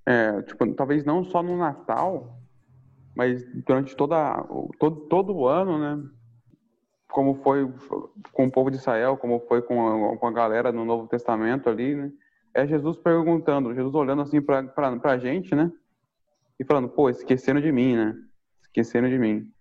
É, 0.05 0.41
tipo, 0.43 0.73
talvez 0.75 1.03
não 1.03 1.25
só 1.25 1.43
no 1.43 1.57
Natal, 1.57 2.38
mas 3.19 3.43
durante 3.65 3.97
toda, 3.97 4.41
todo, 4.79 4.95
todo 5.07 5.35
o 5.35 5.45
ano, 5.45 5.77
né? 5.77 6.01
Como 7.11 7.35
foi 7.43 7.69
com 8.31 8.45
o 8.45 8.51
povo 8.51 8.71
de 8.71 8.77
Israel, 8.77 9.17
como 9.17 9.41
foi 9.41 9.61
com 9.61 10.13
a, 10.13 10.17
com 10.17 10.25
a 10.25 10.31
galera 10.31 10.71
no 10.71 10.85
Novo 10.85 11.05
Testamento 11.05 11.69
ali, 11.69 11.95
né? 11.95 12.13
É 12.53 12.65
Jesus 12.65 12.95
perguntando, 12.95 13.75
Jesus 13.75 13.93
olhando 13.93 14.21
assim 14.21 14.41
para 14.41 15.01
a 15.03 15.17
gente, 15.17 15.53
né? 15.53 15.69
E 16.57 16.63
falando, 16.63 16.87
pô, 16.87 17.09
esquecendo 17.09 17.61
de 17.61 17.73
mim, 17.73 17.97
né? 17.97 18.15
Esquecendo 18.61 19.09
de 19.09 19.19
mim. 19.19 19.51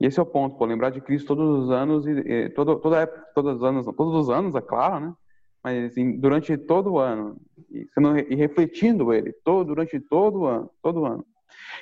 E 0.00 0.06
esse 0.06 0.18
é 0.18 0.22
o 0.24 0.26
ponto, 0.26 0.58
pô, 0.58 0.64
lembrar 0.64 0.90
de 0.90 1.00
Cristo 1.00 1.36
todos 1.36 1.66
os 1.66 1.70
anos 1.70 2.04
e, 2.08 2.10
e 2.10 2.50
todo, 2.50 2.74
toda 2.80 3.02
época, 3.02 3.24
todos 3.36 3.58
os 3.58 3.62
anos, 3.62 3.86
todos 3.96 4.14
os 4.16 4.30
anos, 4.30 4.56
é 4.56 4.60
claro, 4.60 4.98
né? 4.98 5.14
mas 5.62 5.92
assim, 5.92 6.18
durante 6.18 6.56
todo 6.58 6.94
o 6.94 6.98
ano 6.98 7.40
e, 7.70 7.86
sendo, 7.94 8.18
e 8.18 8.34
refletindo 8.34 9.12
ele 9.12 9.32
todo 9.44 9.68
durante 9.68 10.00
todo 10.00 10.40
o 10.40 10.46
ano, 10.46 10.68
todo 10.82 11.06
ano. 11.06 11.24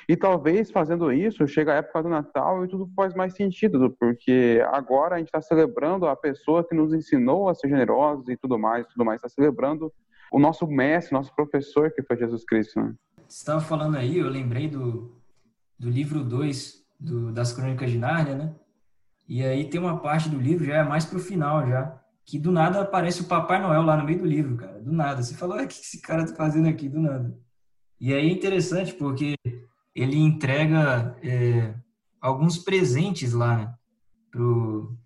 E 0.07 0.15
talvez 0.15 0.71
fazendo 0.71 1.11
isso, 1.11 1.47
chega 1.47 1.73
a 1.73 1.77
época 1.77 2.03
do 2.03 2.09
Natal 2.09 2.63
e 2.63 2.67
tudo 2.67 2.89
faz 2.95 3.13
mais 3.13 3.33
sentido, 3.33 3.95
porque 3.99 4.61
agora 4.71 5.15
a 5.15 5.17
gente 5.19 5.27
está 5.27 5.41
celebrando 5.41 6.07
a 6.07 6.15
pessoa 6.15 6.67
que 6.67 6.75
nos 6.75 6.93
ensinou 6.93 7.49
a 7.49 7.55
ser 7.55 7.69
generosos 7.69 8.27
e 8.29 8.37
tudo 8.37 8.57
mais, 8.57 8.87
tudo 8.87 9.05
mais. 9.05 9.17
Está 9.17 9.29
celebrando 9.29 9.91
o 10.31 10.39
nosso 10.39 10.67
mestre, 10.67 11.13
nosso 11.13 11.33
professor, 11.35 11.91
que 11.91 12.03
foi 12.03 12.17
Jesus 12.17 12.43
Cristo. 12.45 12.79
Né? 12.79 12.93
Você 13.27 13.39
estava 13.39 13.61
falando 13.61 13.95
aí, 13.95 14.17
eu 14.17 14.29
lembrei 14.29 14.67
do, 14.67 15.15
do 15.77 15.89
livro 15.89 16.23
2 16.23 16.79
das 17.33 17.53
Crônicas 17.53 17.91
de 17.91 17.97
Nárnia, 17.97 18.35
né? 18.35 18.55
E 19.27 19.43
aí 19.43 19.69
tem 19.69 19.79
uma 19.79 19.99
parte 19.99 20.27
do 20.27 20.39
livro, 20.39 20.65
já 20.65 20.77
é 20.77 20.83
mais 20.83 21.05
pro 21.05 21.19
final 21.19 21.65
já, 21.67 22.01
que 22.25 22.39
do 22.39 22.51
nada 22.51 22.81
aparece 22.81 23.21
o 23.21 23.25
Papai 23.27 23.61
Noel 23.61 23.83
lá 23.83 23.95
no 23.95 24.03
meio 24.03 24.19
do 24.19 24.25
livro, 24.25 24.57
cara. 24.57 24.79
Do 24.81 24.91
nada. 24.91 25.21
Você 25.21 25.35
falou, 25.35 25.57
o 25.57 25.67
que 25.67 25.73
esse 25.73 26.01
cara 26.01 26.25
tá 26.25 26.35
fazendo 26.35 26.67
aqui? 26.67 26.89
Do 26.89 26.99
nada. 26.99 27.37
E 27.99 28.13
aí 28.13 28.27
é 28.27 28.31
interessante 28.31 28.93
porque 28.93 29.35
ele 29.95 30.17
entrega 30.17 31.17
é, 31.23 31.75
alguns 32.21 32.57
presentes 32.57 33.33
lá 33.33 33.57
né? 33.57 33.73
pro, 34.31 34.97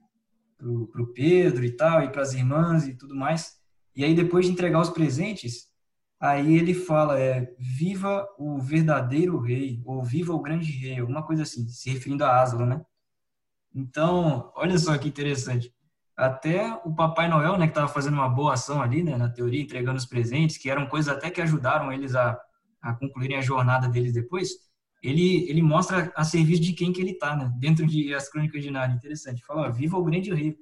pro, 0.58 0.88
pro 0.88 1.14
Pedro 1.14 1.64
e 1.64 1.72
tal, 1.72 2.04
e 2.04 2.10
para 2.10 2.22
as 2.22 2.34
irmãs 2.34 2.88
e 2.88 2.96
tudo 2.96 3.16
mais. 3.16 3.58
E 3.96 4.04
aí 4.04 4.16
depois 4.16 4.46
de 4.46 4.52
entregar 4.52 4.80
os 4.80 4.90
presentes, 4.90 5.68
aí 6.20 6.56
ele 6.56 6.74
fala, 6.74 7.20
é, 7.20 7.54
viva 7.60 8.28
o 8.38 8.60
verdadeiro 8.60 9.40
rei, 9.40 9.82
ou 9.86 10.04
viva 10.04 10.34
o 10.34 10.42
grande 10.42 10.72
rei, 10.72 11.00
alguma 11.00 11.24
coisa 11.24 11.44
assim, 11.44 11.68
se 11.68 11.90
referindo 11.90 12.24
a 12.24 12.42
Aslan, 12.42 12.66
né? 12.66 12.86
Então, 13.76 14.52
olha 14.56 14.78
só 14.78 14.98
que 14.98 15.08
interessante. 15.08 15.74
Até 16.16 16.80
o 16.86 16.94
Papai 16.94 17.28
Noel, 17.28 17.58
né, 17.58 17.66
que 17.66 17.72
estava 17.72 17.88
fazendo 17.88 18.14
uma 18.14 18.30
boa 18.30 18.54
ação 18.54 18.82
ali, 18.82 19.04
né, 19.04 19.18
na 19.18 19.30
teoria, 19.30 19.62
entregando 19.62 19.98
os 19.98 20.06
presentes, 20.06 20.58
que 20.58 20.70
eram 20.70 20.86
coisas 20.86 21.14
até 21.14 21.32
que 21.32 21.42
ajudaram 21.42 21.92
eles 21.92 22.14
a, 22.16 22.40
a 22.82 22.94
concluírem 22.94 23.38
a 23.38 23.42
jornada 23.42 23.88
deles 23.90 24.14
depois, 24.14 24.52
ele, 25.04 25.50
ele 25.50 25.62
mostra 25.62 26.12
a 26.16 26.24
serviço 26.24 26.62
de 26.62 26.74
quem 26.74 26.94
que 26.94 27.02
ele 27.02 27.12
está, 27.12 27.36
né, 27.36 27.54
dentro 27.58 27.86
de 27.86 28.14
As 28.14 28.30
Crônicas 28.30 28.64
de 28.64 28.72
Nárnia. 28.72 28.96
Interessante. 28.96 29.44
Fala, 29.46 29.68
ó, 29.68 29.72
viva 29.72 29.98
o 29.98 30.04
grande 30.04 30.34
rei, 30.34 30.58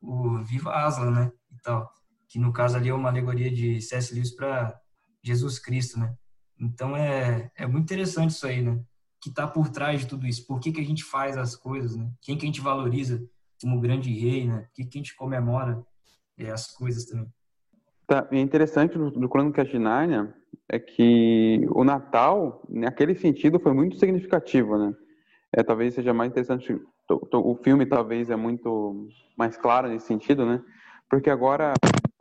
o 0.00 0.38
viva 0.44 0.72
Aslan, 0.72 1.10
né, 1.10 1.32
e 1.50 1.60
tal. 1.60 1.90
Que 2.28 2.38
no 2.38 2.52
caso 2.52 2.76
ali 2.76 2.88
é 2.88 2.94
uma 2.94 3.08
alegoria 3.08 3.50
de 3.50 3.80
C.S. 3.80 4.14
Lewis 4.14 4.34
para 4.34 4.78
Jesus 5.22 5.58
Cristo, 5.58 5.98
né. 5.98 6.14
Então 6.60 6.96
é, 6.96 7.50
é 7.56 7.66
muito 7.66 7.84
interessante 7.84 8.30
isso 8.30 8.46
aí, 8.46 8.62
né, 8.62 8.80
que 9.20 9.28
está 9.28 9.46
por 9.48 9.68
trás 9.68 10.00
de 10.00 10.06
tudo 10.06 10.26
isso. 10.26 10.46
Por 10.46 10.60
que, 10.60 10.70
que 10.70 10.80
a 10.80 10.84
gente 10.84 11.02
faz 11.02 11.36
as 11.36 11.56
coisas, 11.56 11.96
né? 11.96 12.10
Quem 12.20 12.36
que 12.36 12.44
a 12.44 12.46
gente 12.46 12.60
valoriza 12.60 13.22
como 13.60 13.80
grande 13.80 14.12
rei, 14.12 14.46
né? 14.46 14.60
Por 14.60 14.72
que, 14.74 14.84
que 14.84 14.98
a 14.98 15.00
gente 15.00 15.14
comemora 15.14 15.84
é, 16.38 16.50
as 16.50 16.66
coisas 16.72 17.04
também. 17.04 17.28
Tá, 18.06 18.26
é 18.30 18.38
interessante 18.38 18.96
do, 18.98 19.10
do 19.10 19.28
Crônicas 19.28 19.68
de 19.68 19.78
Nárnia 19.78 20.34
é 20.72 20.78
que 20.78 21.64
o 21.70 21.84
Natal, 21.84 22.62
naquele 22.68 23.14
sentido, 23.14 23.60
foi 23.60 23.72
muito 23.72 23.96
significativo, 23.96 24.76
né? 24.76 24.92
É, 25.52 25.62
talvez 25.62 25.94
seja 25.94 26.12
mais 26.12 26.30
interessante, 26.30 26.80
o 27.32 27.54
filme 27.62 27.86
talvez 27.86 28.30
é 28.30 28.36
muito 28.36 29.08
mais 29.36 29.56
claro 29.56 29.88
nesse 29.88 30.06
sentido, 30.06 30.44
né? 30.44 30.60
Porque 31.08 31.30
agora 31.30 31.74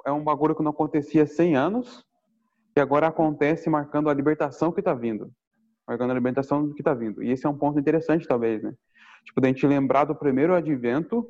é 0.05 0.11
um 0.11 0.23
bagulho 0.23 0.53
que 0.53 0.61
não 0.61 0.71
acontecia 0.71 1.23
há 1.23 1.27
100 1.27 1.55
anos, 1.55 2.05
e 2.75 2.79
agora 2.79 3.07
acontece 3.07 3.69
marcando 3.69 4.09
a 4.09 4.13
libertação 4.13 4.71
que 4.71 4.81
está 4.81 4.93
vindo 4.93 5.31
marcando 5.91 6.11
a 6.11 6.13
libertação 6.13 6.67
do 6.67 6.73
que 6.73 6.81
está 6.81 6.93
vindo. 6.93 7.21
E 7.21 7.31
esse 7.31 7.45
é 7.45 7.49
um 7.49 7.57
ponto 7.57 7.79
interessante, 7.79 8.27
talvez, 8.27 8.63
né? 8.63 8.73
Tipo, 9.25 9.41
da 9.41 9.47
gente 9.47 9.67
lembrar 9.67 10.05
do 10.05 10.15
primeiro 10.15 10.53
advento, 10.53 11.27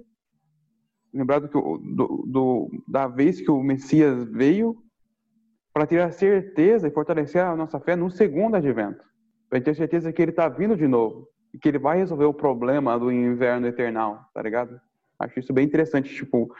lembrar 1.14 1.40
do, 1.40 1.48
do, 1.48 2.26
do 2.28 2.84
da 2.88 3.08
vez 3.08 3.42
que 3.42 3.52
o 3.52 3.62
Messias 3.62 4.24
veio, 4.26 4.78
para 5.74 5.88
ter 5.88 6.02
a 6.02 6.12
certeza 6.12 6.88
e 6.88 6.92
fortalecer 6.92 7.44
a 7.44 7.56
nossa 7.56 7.80
fé 7.80 7.96
no 7.96 8.10
segundo 8.10 8.56
advento. 8.56 9.04
Para 9.50 9.62
ter 9.62 9.76
certeza 9.76 10.12
que 10.12 10.22
ele 10.22 10.32
está 10.32 10.48
vindo 10.48 10.76
de 10.76 10.88
novo 10.88 11.28
e 11.54 11.58
que 11.58 11.68
ele 11.68 11.80
vai 11.80 11.98
resolver 11.98 12.26
o 12.26 12.34
problema 12.34 12.98
do 12.98 13.12
inverno 13.12 13.68
eternal, 13.68 14.30
tá 14.34 14.42
ligado? 14.42 14.80
Acho 15.20 15.40
isso 15.40 15.54
bem 15.54 15.66
interessante, 15.66 16.14
tipo, 16.14 16.54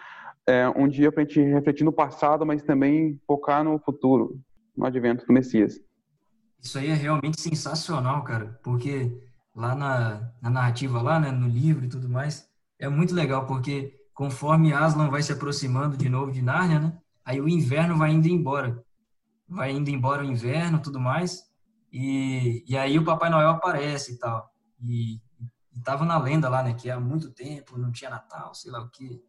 é 0.46 0.68
um 0.70 0.88
dia 0.88 1.12
para 1.12 1.24
a 1.24 1.26
gente 1.26 1.42
refletir 1.42 1.84
no 1.84 1.94
passado, 1.94 2.46
mas 2.46 2.62
também 2.62 3.20
focar 3.26 3.64
no 3.64 3.80
futuro, 3.80 4.40
no 4.76 4.86
advento 4.86 5.26
do 5.26 5.34
Messias. 5.34 5.80
Isso 6.62 6.78
aí 6.78 6.90
é 6.90 6.94
realmente 6.94 7.42
sensacional, 7.42 8.24
cara, 8.24 8.60
porque 8.64 9.12
lá 9.56 9.76
na, 9.76 10.32
na 10.42 10.50
narrativa, 10.50 11.02
lá, 11.02 11.20
né, 11.20 11.32
no 11.32 11.48
livro 11.48 11.86
e 11.86 11.90
tudo 11.90 12.08
mais, 12.08 12.48
é 12.80 12.88
muito 12.88 13.16
legal, 13.16 13.46
porque 13.46 13.96
conforme 14.14 14.74
Aslan 14.74 15.10
vai 15.10 15.22
se 15.22 15.32
aproximando 15.32 15.98
de 15.98 16.10
novo 16.10 16.32
de 16.32 16.42
Nárnia, 16.42 16.80
né, 16.80 16.98
aí 17.26 17.42
o 17.42 17.50
inverno 17.50 17.98
vai 17.98 18.12
indo 18.12 18.28
embora. 18.28 18.84
Vai 19.52 19.72
indo 19.72 19.90
embora 19.90 20.24
o 20.24 20.26
inverno 20.26 20.82
tudo 20.82 21.00
mais, 21.00 21.44
e, 21.92 22.64
e 22.66 22.78
aí 22.78 22.98
o 22.98 23.04
Papai 23.04 23.30
Noel 23.30 23.50
aparece 23.50 24.14
e 24.14 24.18
tal. 24.18 24.50
E, 24.82 25.16
e 25.74 25.82
tava 25.84 26.06
na 26.06 26.18
lenda 26.18 26.48
lá, 26.48 26.64
né, 26.64 26.74
que 26.74 26.90
há 26.90 27.00
muito 27.00 27.32
tempo 27.32 27.78
não 27.78 27.92
tinha 27.92 28.10
Natal, 28.10 28.54
sei 28.56 28.72
lá 28.72 28.82
o 28.82 28.90
que, 28.90 29.22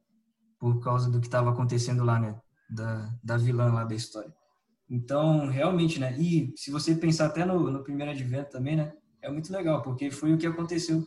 por 0.60 0.80
causa 0.80 1.10
do 1.10 1.20
que 1.20 1.26
estava 1.26 1.50
acontecendo 1.50 2.04
lá, 2.04 2.20
né, 2.20 2.40
da, 2.70 3.12
da 3.22 3.36
vilã 3.36 3.72
lá 3.72 3.84
da 3.84 3.94
história. 3.94 4.32
Então, 4.88 5.46
realmente, 5.48 5.98
né? 5.98 6.14
E 6.20 6.52
se 6.54 6.70
você 6.70 6.94
pensar 6.94 7.26
até 7.26 7.44
no, 7.44 7.70
no 7.70 7.82
primeiro 7.82 8.12
advento 8.12 8.50
também, 8.50 8.76
né? 8.76 8.92
É 9.22 9.30
muito 9.30 9.50
legal, 9.52 9.80
porque 9.82 10.10
foi 10.10 10.32
o 10.34 10.38
que 10.38 10.46
aconteceu 10.46 11.06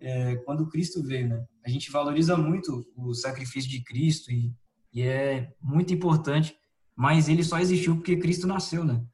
é, 0.00 0.36
quando 0.36 0.68
Cristo 0.68 1.02
veio, 1.02 1.28
né? 1.28 1.44
A 1.64 1.68
gente 1.68 1.90
valoriza 1.90 2.36
muito 2.36 2.86
o 2.96 3.12
sacrifício 3.14 3.68
de 3.68 3.82
Cristo 3.82 4.30
e, 4.30 4.54
e 4.92 5.02
é 5.02 5.52
muito 5.60 5.92
importante, 5.92 6.56
mas 6.96 7.28
ele 7.28 7.44
só 7.44 7.58
existiu 7.58 7.96
porque 7.96 8.16
Cristo 8.16 8.46
nasceu, 8.46 8.84
né? 8.84 9.04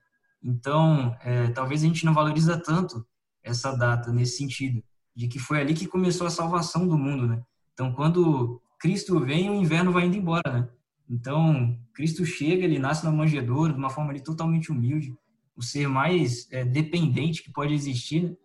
Então, 0.43 1.17
é, 1.23 1.49
talvez 1.49 1.83
a 1.83 1.87
gente 1.87 2.05
não 2.05 2.15
valoriza 2.15 2.57
tanto 2.57 3.05
essa 3.43 3.73
data 3.77 4.13
nesse 4.13 4.39
sentido, 4.39 4.83
de 5.15 5.29
que 5.29 5.39
foi 5.39 5.61
ali 5.61 5.75
que 5.75 5.87
começou 5.87 6.27
a 6.27 6.31
salvação 6.31 6.87
do 6.87 6.97
mundo, 6.97 7.27
né? 7.27 7.43
Então, 7.73 7.93
quando 7.93 8.63
Cristo 8.79 9.19
vem, 9.21 9.51
o 9.51 9.55
inverno 9.55 9.93
vai 9.93 10.07
indo 10.07 10.17
embora, 10.17 10.53
né? 10.53 10.69
Então, 11.09 11.79
Cristo 11.93 12.25
chega, 12.25 12.65
ele 12.65 12.79
nasce 12.79 13.05
na 13.05 13.13
manjedoura, 13.13 13.73
de 13.73 13.79
uma 13.79 13.91
forma 13.91 14.11
ali 14.11 14.23
totalmente 14.23 14.71
humilde, 14.71 15.15
o 15.55 15.63
ser 15.63 15.89
mais 15.89 16.51
é, 16.51 16.65
dependente 16.65 17.43
que 17.43 17.53
pode 17.53 17.75
existir, 17.75 18.23
né? 18.23 18.37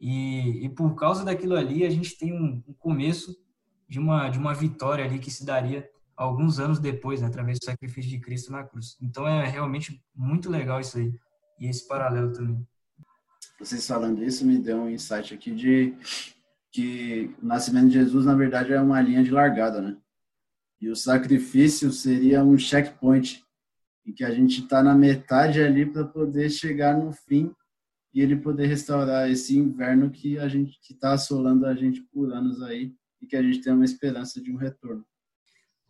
e, 0.00 0.66
e, 0.66 0.68
por 0.68 0.94
causa 0.94 1.24
daquilo 1.24 1.56
ali, 1.56 1.84
a 1.86 1.90
gente 1.90 2.18
tem 2.18 2.32
um, 2.32 2.62
um, 2.66 2.74
começo 2.74 3.36
de 3.88 3.98
uma, 3.98 4.28
de 4.28 4.38
uma 4.38 4.52
vitória 4.52 5.04
ali 5.04 5.18
que 5.18 5.30
se 5.30 5.46
daria 5.46 5.88
alguns 6.22 6.58
anos 6.58 6.78
depois, 6.78 7.20
né? 7.20 7.26
através 7.26 7.58
do 7.58 7.64
sacrifício 7.64 8.10
de 8.10 8.20
Cristo 8.20 8.52
na 8.52 8.64
cruz. 8.64 8.96
Então, 9.00 9.26
é 9.26 9.46
realmente 9.46 10.02
muito 10.14 10.50
legal 10.50 10.80
isso 10.80 10.98
aí, 10.98 11.12
e 11.58 11.68
esse 11.68 11.86
paralelo 11.86 12.32
também. 12.32 12.66
Vocês 13.58 13.86
falando 13.86 14.22
isso 14.24 14.44
me 14.44 14.58
deu 14.58 14.78
um 14.78 14.90
insight 14.90 15.34
aqui 15.34 15.54
de 15.54 15.94
que 16.72 17.34
o 17.42 17.46
nascimento 17.46 17.88
de 17.88 17.94
Jesus, 17.94 18.24
na 18.24 18.34
verdade, 18.34 18.72
é 18.72 18.80
uma 18.80 19.00
linha 19.00 19.22
de 19.22 19.30
largada, 19.30 19.80
né? 19.80 19.96
E 20.80 20.88
o 20.88 20.96
sacrifício 20.96 21.92
seria 21.92 22.42
um 22.42 22.58
checkpoint, 22.58 23.44
em 24.04 24.12
que 24.12 24.24
a 24.24 24.30
gente 24.30 24.62
está 24.62 24.82
na 24.82 24.94
metade 24.94 25.62
ali 25.62 25.86
para 25.86 26.04
poder 26.04 26.50
chegar 26.50 26.98
no 26.98 27.12
fim 27.12 27.54
e 28.12 28.20
ele 28.20 28.36
poder 28.36 28.66
restaurar 28.66 29.30
esse 29.30 29.56
inverno 29.56 30.10
que 30.10 30.38
a 30.38 30.48
gente 30.48 30.78
que 30.80 30.92
está 30.92 31.12
assolando 31.12 31.66
a 31.66 31.74
gente 31.74 32.02
por 32.12 32.32
anos 32.32 32.60
aí 32.62 32.92
e 33.20 33.26
que 33.26 33.36
a 33.36 33.42
gente 33.42 33.60
tem 33.60 33.72
uma 33.72 33.84
esperança 33.84 34.40
de 34.40 34.50
um 34.50 34.56
retorno. 34.56 35.04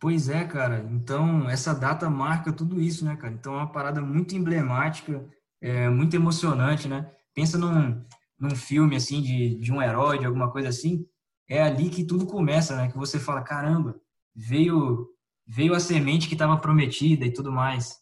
Pois 0.03 0.27
é, 0.27 0.43
cara. 0.43 0.85
Então 0.91 1.49
essa 1.49 1.73
data 1.73 2.09
marca 2.09 2.51
tudo 2.51 2.81
isso, 2.81 3.05
né, 3.05 3.15
cara? 3.15 3.33
Então 3.33 3.53
é 3.53 3.57
uma 3.59 3.71
parada 3.71 4.01
muito 4.01 4.35
emblemática, 4.35 5.25
é 5.61 5.89
muito 5.89 6.13
emocionante, 6.13 6.89
né? 6.89 7.09
Pensa 7.33 7.57
num, 7.57 8.03
num 8.37 8.53
filme 8.53 8.97
assim 8.97 9.21
de, 9.21 9.55
de 9.61 9.71
um 9.71 9.81
herói, 9.81 10.19
de 10.19 10.25
alguma 10.25 10.51
coisa 10.51 10.67
assim. 10.67 11.07
É 11.47 11.63
ali 11.63 11.89
que 11.89 12.03
tudo 12.03 12.25
começa, 12.25 12.75
né? 12.75 12.91
Que 12.91 12.97
você 12.97 13.17
fala, 13.17 13.43
caramba, 13.43 13.95
veio 14.35 15.07
veio 15.47 15.73
a 15.73 15.79
semente 15.79 16.27
que 16.27 16.35
estava 16.35 16.57
prometida 16.57 17.25
e 17.25 17.31
tudo 17.31 17.49
mais. 17.49 17.97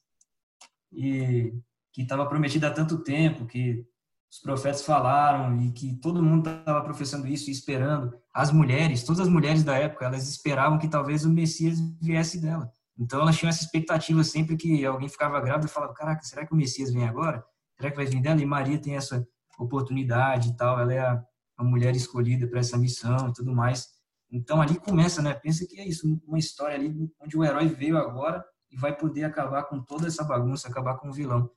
E 0.91 1.53
que 1.93 2.01
estava 2.01 2.25
prometida 2.25 2.69
há 2.69 2.73
tanto 2.73 3.03
tempo, 3.03 3.45
que 3.45 3.85
os 4.31 4.39
profetas 4.39 4.85
falaram 4.85 5.61
e 5.61 5.73
que 5.73 5.93
todo 5.97 6.23
mundo 6.23 6.49
estava 6.49 6.81
professando 6.81 7.27
isso 7.27 7.49
e 7.49 7.51
esperando. 7.51 8.13
As 8.33 8.49
mulheres, 8.49 9.03
todas 9.03 9.19
as 9.19 9.27
mulheres 9.27 9.61
da 9.61 9.77
época, 9.77 10.05
elas 10.05 10.27
esperavam 10.29 10.79
que 10.79 10.87
talvez 10.87 11.25
o 11.25 11.29
Messias 11.29 11.81
viesse 12.01 12.39
dela. 12.39 12.71
Então 12.97 13.19
elas 13.21 13.37
tinham 13.37 13.49
essa 13.49 13.63
expectativa 13.63 14.23
sempre 14.23 14.55
que 14.55 14.85
alguém 14.85 15.09
ficava 15.09 15.41
grávida 15.41 15.65
e 15.65 15.69
falava: 15.69 15.93
Caraca, 15.93 16.23
será 16.23 16.45
que 16.45 16.53
o 16.53 16.55
Messias 16.55 16.93
vem 16.93 17.05
agora? 17.05 17.43
Será 17.75 17.91
que 17.91 17.97
vai 17.97 18.05
vir 18.05 18.21
dela? 18.21 18.41
E 18.41 18.45
Maria 18.45 18.79
tem 18.79 18.95
essa 18.95 19.27
oportunidade 19.59 20.49
e 20.49 20.55
tal, 20.55 20.79
ela 20.79 20.93
é 20.93 20.99
a, 20.99 21.21
a 21.57 21.63
mulher 21.63 21.93
escolhida 21.93 22.47
para 22.47 22.59
essa 22.59 22.77
missão 22.77 23.29
e 23.29 23.33
tudo 23.33 23.53
mais. 23.53 23.89
Então 24.31 24.61
ali 24.61 24.75
começa, 24.79 25.21
né? 25.21 25.33
Pensa 25.33 25.67
que 25.67 25.77
é 25.77 25.85
isso, 25.85 26.07
uma 26.25 26.39
história 26.39 26.75
ali 26.75 26.93
onde 27.19 27.37
o 27.37 27.43
herói 27.43 27.67
veio 27.67 27.97
agora 27.97 28.45
e 28.71 28.77
vai 28.77 28.95
poder 28.95 29.25
acabar 29.25 29.63
com 29.63 29.81
toda 29.81 30.07
essa 30.07 30.23
bagunça, 30.23 30.69
acabar 30.69 30.97
com 30.97 31.09
o 31.09 31.13
vilão, 31.13 31.49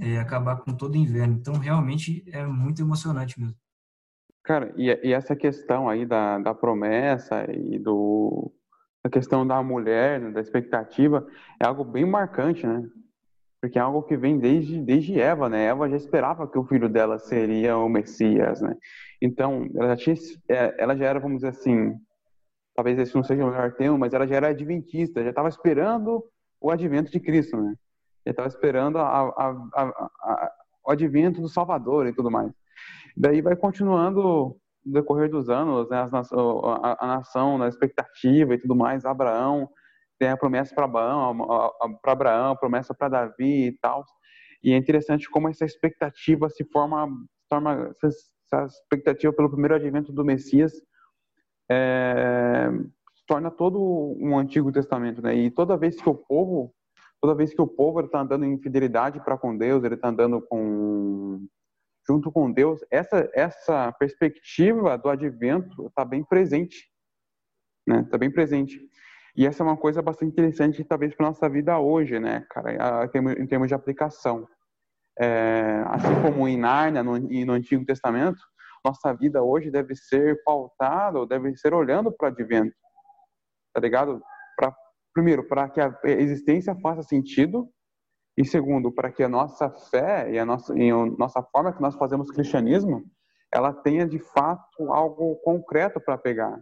é, 0.00 0.18
acabar 0.18 0.56
com 0.56 0.72
todo 0.72 0.94
o 0.94 0.96
inverno. 0.96 1.34
Então 1.34 1.54
realmente 1.54 2.24
é 2.32 2.44
muito 2.46 2.82
emocionante 2.82 3.38
mesmo. 3.38 3.56
Cara, 4.42 4.72
e, 4.76 4.86
e 5.02 5.12
essa 5.12 5.36
questão 5.36 5.88
aí 5.88 6.06
da, 6.06 6.38
da 6.38 6.54
promessa 6.54 7.44
e 7.52 7.78
do 7.78 8.52
a 9.04 9.10
questão 9.10 9.46
da 9.46 9.62
mulher, 9.62 10.20
né, 10.20 10.30
da 10.30 10.40
expectativa, 10.40 11.26
é 11.60 11.66
algo 11.66 11.84
bem 11.84 12.04
marcante, 12.04 12.66
né? 12.66 12.86
Porque 13.60 13.78
é 13.78 13.82
algo 13.82 14.02
que 14.02 14.16
vem 14.16 14.38
desde, 14.38 14.80
desde 14.80 15.20
Eva, 15.20 15.48
né? 15.48 15.66
Eva 15.66 15.88
já 15.88 15.96
esperava 15.96 16.46
que 16.46 16.58
o 16.58 16.64
filho 16.64 16.88
dela 16.88 17.18
seria 17.18 17.76
o 17.76 17.88
Messias, 17.88 18.60
né? 18.60 18.76
Então, 19.20 19.68
ela 19.74 19.88
já, 19.88 19.96
tinha, 19.96 20.16
é, 20.48 20.74
ela 20.78 20.96
já 20.96 21.06
era, 21.06 21.18
vamos 21.18 21.38
dizer 21.38 21.48
assim, 21.48 21.94
talvez 22.74 22.98
esse 22.98 23.14
não 23.14 23.24
seja 23.24 23.44
o 23.44 23.50
melhor 23.50 23.72
termo, 23.74 23.98
mas 23.98 24.14
ela 24.14 24.26
já 24.26 24.36
era 24.36 24.48
adventista, 24.48 25.22
já 25.22 25.30
estava 25.30 25.48
esperando 25.48 26.24
o 26.60 26.70
advento 26.70 27.10
de 27.10 27.18
Cristo, 27.18 27.56
né? 27.56 27.74
Já 28.26 28.30
estava 28.30 28.48
esperando 28.48 28.98
a, 28.98 29.02
a, 29.04 29.50
a, 29.74 30.52
o 30.86 30.90
advento 30.90 31.40
do 31.40 31.48
Salvador 31.48 32.06
e 32.06 32.12
tudo 32.12 32.30
mais. 32.30 32.52
Daí 33.16 33.40
vai 33.40 33.56
continuando 33.56 34.56
no 34.84 34.92
decorrer 34.92 35.28
dos 35.28 35.50
anos, 35.50 35.88
né, 35.88 36.08
a, 37.00 37.06
nação 37.06 37.58
na 37.58 37.68
expectativa 37.68 38.54
e 38.54 38.58
tudo 38.58 38.74
mais, 38.74 39.04
Abraão 39.04 39.68
tem 40.18 40.30
a 40.30 40.36
promessa 40.36 40.74
para 40.74 40.84
Abraão, 40.84 41.36
para 42.02 42.12
Abraão, 42.12 42.56
promessa 42.56 42.92
para 42.92 43.08
Davi 43.08 43.68
e 43.68 43.78
tal. 43.78 44.04
E 44.62 44.72
é 44.72 44.76
interessante 44.76 45.30
como 45.30 45.48
essa 45.48 45.64
expectativa 45.64 46.48
se 46.50 46.64
forma, 46.64 47.08
forma 47.48 47.94
essa 48.02 48.66
expectativa 48.66 49.32
pelo 49.32 49.50
primeiro 49.50 49.76
advento 49.76 50.12
do 50.12 50.24
Messias 50.24 50.72
é, 51.70 52.68
torna 53.26 53.50
todo 53.50 54.16
um 54.18 54.36
Antigo 54.38 54.72
Testamento, 54.72 55.22
né? 55.22 55.34
E 55.34 55.50
toda 55.50 55.76
vez 55.76 56.00
que 56.00 56.08
o 56.08 56.14
povo, 56.14 56.74
toda 57.20 57.34
vez 57.34 57.54
que 57.54 57.62
o 57.62 57.66
povo 57.66 58.00
está 58.00 58.20
andando 58.20 58.44
em 58.44 58.60
fidelidade 58.60 59.20
para 59.24 59.38
com 59.38 59.56
Deus, 59.56 59.84
ele 59.84 59.94
está 59.94 60.08
andando 60.08 60.40
com 60.40 61.46
junto 62.06 62.32
com 62.32 62.50
Deus, 62.50 62.80
essa 62.90 63.28
essa 63.34 63.92
perspectiva 63.92 64.96
do 64.96 65.10
advento 65.10 65.86
está 65.88 66.04
bem 66.04 66.24
presente 66.24 66.88
né? 67.88 68.06
Tá 68.10 68.18
bem 68.18 68.30
presente. 68.30 68.78
E 69.34 69.46
essa 69.46 69.62
é 69.62 69.66
uma 69.66 69.76
coisa 69.76 70.02
bastante 70.02 70.32
interessante, 70.32 70.84
talvez, 70.84 71.14
para 71.14 71.26
nossa 71.26 71.48
vida 71.48 71.78
hoje, 71.78 72.20
né, 72.20 72.44
cara, 72.50 73.08
em 73.38 73.46
termos 73.46 73.68
de 73.68 73.74
aplicação. 73.74 74.46
É, 75.18 75.82
assim 75.86 76.22
como 76.22 76.46
em 76.46 76.56
Nárnia 76.56 77.02
no, 77.02 77.16
e 77.16 77.44
no 77.44 77.54
Antigo 77.54 77.84
Testamento, 77.84 78.40
nossa 78.84 79.12
vida 79.12 79.42
hoje 79.42 79.70
deve 79.70 79.96
ser 79.96 80.42
pautada, 80.44 81.26
deve 81.26 81.56
ser 81.56 81.72
olhando 81.72 82.12
para 82.12 82.28
o 82.28 82.32
advento, 82.32 82.76
tá 83.72 83.80
ligado? 83.80 84.22
Pra, 84.56 84.74
primeiro, 85.12 85.46
para 85.46 85.68
que 85.68 85.80
a 85.80 85.98
existência 86.04 86.74
faça 86.76 87.02
sentido, 87.02 87.68
e 88.36 88.44
segundo, 88.44 88.92
para 88.92 89.10
que 89.10 89.22
a 89.22 89.28
nossa 89.28 89.68
fé 89.68 90.30
e 90.30 90.38
a 90.38 90.46
nossa, 90.46 90.78
e 90.78 90.90
a 90.90 91.06
nossa 91.18 91.42
forma 91.42 91.72
que 91.72 91.82
nós 91.82 91.96
fazemos 91.96 92.30
cristianismo, 92.30 93.04
ela 93.52 93.72
tenha 93.72 94.06
de 94.06 94.18
fato 94.18 94.92
algo 94.92 95.36
concreto 95.36 96.00
para 96.00 96.16
pegar, 96.16 96.56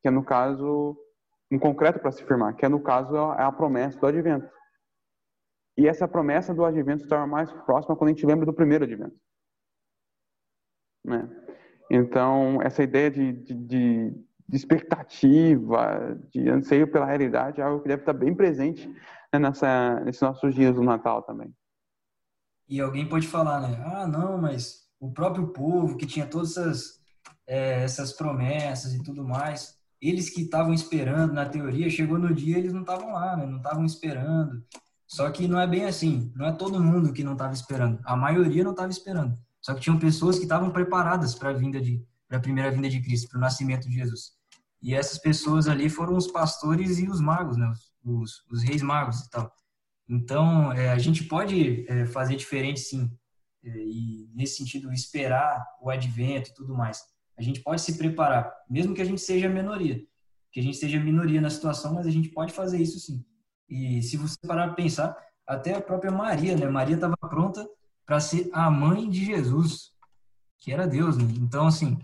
que 0.00 0.08
é 0.08 0.10
no 0.10 0.24
caso 0.24 0.96
um 1.50 1.58
concreto 1.58 1.98
para 1.98 2.12
se 2.12 2.24
firmar, 2.24 2.54
que 2.56 2.64
é 2.64 2.68
no 2.68 2.80
caso 2.80 3.14
é 3.34 3.42
a 3.42 3.52
promessa 3.52 3.98
do 3.98 4.06
advento. 4.06 4.50
E 5.76 5.86
essa 5.86 6.08
promessa 6.08 6.54
do 6.54 6.64
advento 6.64 7.06
torna 7.06 7.26
mais 7.26 7.52
próxima 7.52 7.96
quando 7.96 8.08
a 8.08 8.12
gente 8.12 8.26
lembra 8.26 8.44
do 8.44 8.52
primeiro 8.52 8.84
advento. 8.84 9.16
Né? 11.04 11.28
Então, 11.90 12.60
essa 12.62 12.82
ideia 12.82 13.10
de, 13.10 13.32
de, 13.32 13.54
de, 13.54 14.27
de, 14.48 14.56
expectativa, 14.56 16.18
de 16.30 16.48
anseio 16.48 16.90
pela 16.90 17.06
realidade, 17.06 17.60
é 17.60 17.64
algo 17.64 17.82
que 17.82 17.88
deve 17.88 18.02
estar 18.02 18.12
bem 18.12 18.34
presente 18.34 18.88
né, 19.32 19.38
nessa, 19.38 20.00
nesses 20.00 20.22
nossos 20.22 20.54
dias 20.54 20.74
do 20.74 20.82
Natal 20.82 21.22
também. 21.22 21.52
E 22.68 22.80
alguém 22.80 23.08
pode 23.08 23.26
falar, 23.26 23.60
né? 23.60 23.82
Ah, 23.84 24.06
não, 24.06 24.38
mas 24.38 24.88
o 25.00 25.12
próprio 25.12 25.48
povo 25.48 25.96
que 25.96 26.06
tinha 26.06 26.26
todas 26.26 26.56
essas, 26.56 27.00
é, 27.46 27.82
essas 27.84 28.12
promessas 28.12 28.94
e 28.94 29.02
tudo 29.02 29.24
mais, 29.24 29.76
eles 30.00 30.30
que 30.30 30.42
estavam 30.42 30.72
esperando, 30.72 31.32
na 31.32 31.46
teoria, 31.46 31.90
chegou 31.90 32.18
no 32.18 32.34
dia 32.34 32.58
eles 32.58 32.72
não 32.72 32.82
estavam 32.82 33.12
lá, 33.12 33.36
né? 33.36 33.46
não 33.46 33.58
estavam 33.58 33.84
esperando. 33.84 34.64
Só 35.06 35.30
que 35.30 35.48
não 35.48 35.58
é 35.58 35.66
bem 35.66 35.86
assim, 35.86 36.30
não 36.36 36.46
é 36.46 36.52
todo 36.52 36.82
mundo 36.82 37.12
que 37.12 37.24
não 37.24 37.32
estava 37.32 37.54
esperando, 37.54 37.98
a 38.04 38.14
maioria 38.14 38.62
não 38.62 38.72
estava 38.72 38.90
esperando. 38.90 39.38
Só 39.60 39.74
que 39.74 39.80
tinham 39.80 39.98
pessoas 39.98 40.36
que 40.36 40.44
estavam 40.44 40.70
preparadas 40.70 41.34
para 41.34 41.50
a 41.50 41.54
vinda 41.54 41.80
de 41.80 42.02
para 42.28 42.36
a 42.36 42.40
primeira 42.40 42.70
vinda 42.70 42.90
de 42.90 43.00
Cristo, 43.00 43.30
para 43.30 43.38
o 43.38 43.40
nascimento 43.40 43.88
de 43.88 43.94
Jesus. 43.94 44.37
E 44.80 44.94
essas 44.94 45.18
pessoas 45.18 45.68
ali 45.68 45.88
foram 45.88 46.16
os 46.16 46.28
pastores 46.28 46.98
e 46.98 47.08
os 47.08 47.20
magos, 47.20 47.56
né? 47.56 47.72
Os, 48.04 48.44
os 48.50 48.62
reis 48.62 48.82
magos 48.82 49.20
e 49.20 49.30
tal. 49.30 49.52
Então, 50.08 50.72
é, 50.72 50.90
a 50.90 50.98
gente 50.98 51.24
pode 51.24 51.84
é, 51.88 52.06
fazer 52.06 52.36
diferente, 52.36 52.80
sim. 52.80 53.10
É, 53.62 53.68
e, 53.68 54.30
nesse 54.34 54.56
sentido, 54.56 54.92
esperar 54.92 55.64
o 55.80 55.90
advento 55.90 56.50
e 56.50 56.54
tudo 56.54 56.74
mais. 56.74 57.02
A 57.36 57.42
gente 57.42 57.60
pode 57.60 57.80
se 57.82 57.96
preparar, 57.98 58.52
mesmo 58.68 58.94
que 58.94 59.02
a 59.02 59.04
gente 59.04 59.20
seja 59.20 59.48
minoria, 59.48 60.02
que 60.50 60.58
a 60.58 60.62
gente 60.62 60.76
seja 60.76 60.98
minoria 60.98 61.40
na 61.40 61.50
situação, 61.50 61.94
mas 61.94 62.06
a 62.06 62.10
gente 62.10 62.30
pode 62.30 62.52
fazer 62.52 62.78
isso 62.78 62.98
sim. 62.98 63.24
E 63.68 64.02
se 64.02 64.16
você 64.16 64.36
parar 64.46 64.68
para 64.68 64.74
pensar, 64.74 65.16
até 65.46 65.74
a 65.74 65.80
própria 65.80 66.10
Maria, 66.10 66.56
né? 66.56 66.68
Maria 66.68 66.94
estava 66.94 67.16
pronta 67.16 67.68
para 68.06 68.20
ser 68.20 68.48
a 68.52 68.70
mãe 68.70 69.08
de 69.08 69.24
Jesus, 69.24 69.92
que 70.58 70.72
era 70.72 70.86
Deus, 70.86 71.16
né? 71.16 71.24
Então, 71.38 71.66
assim, 71.66 71.98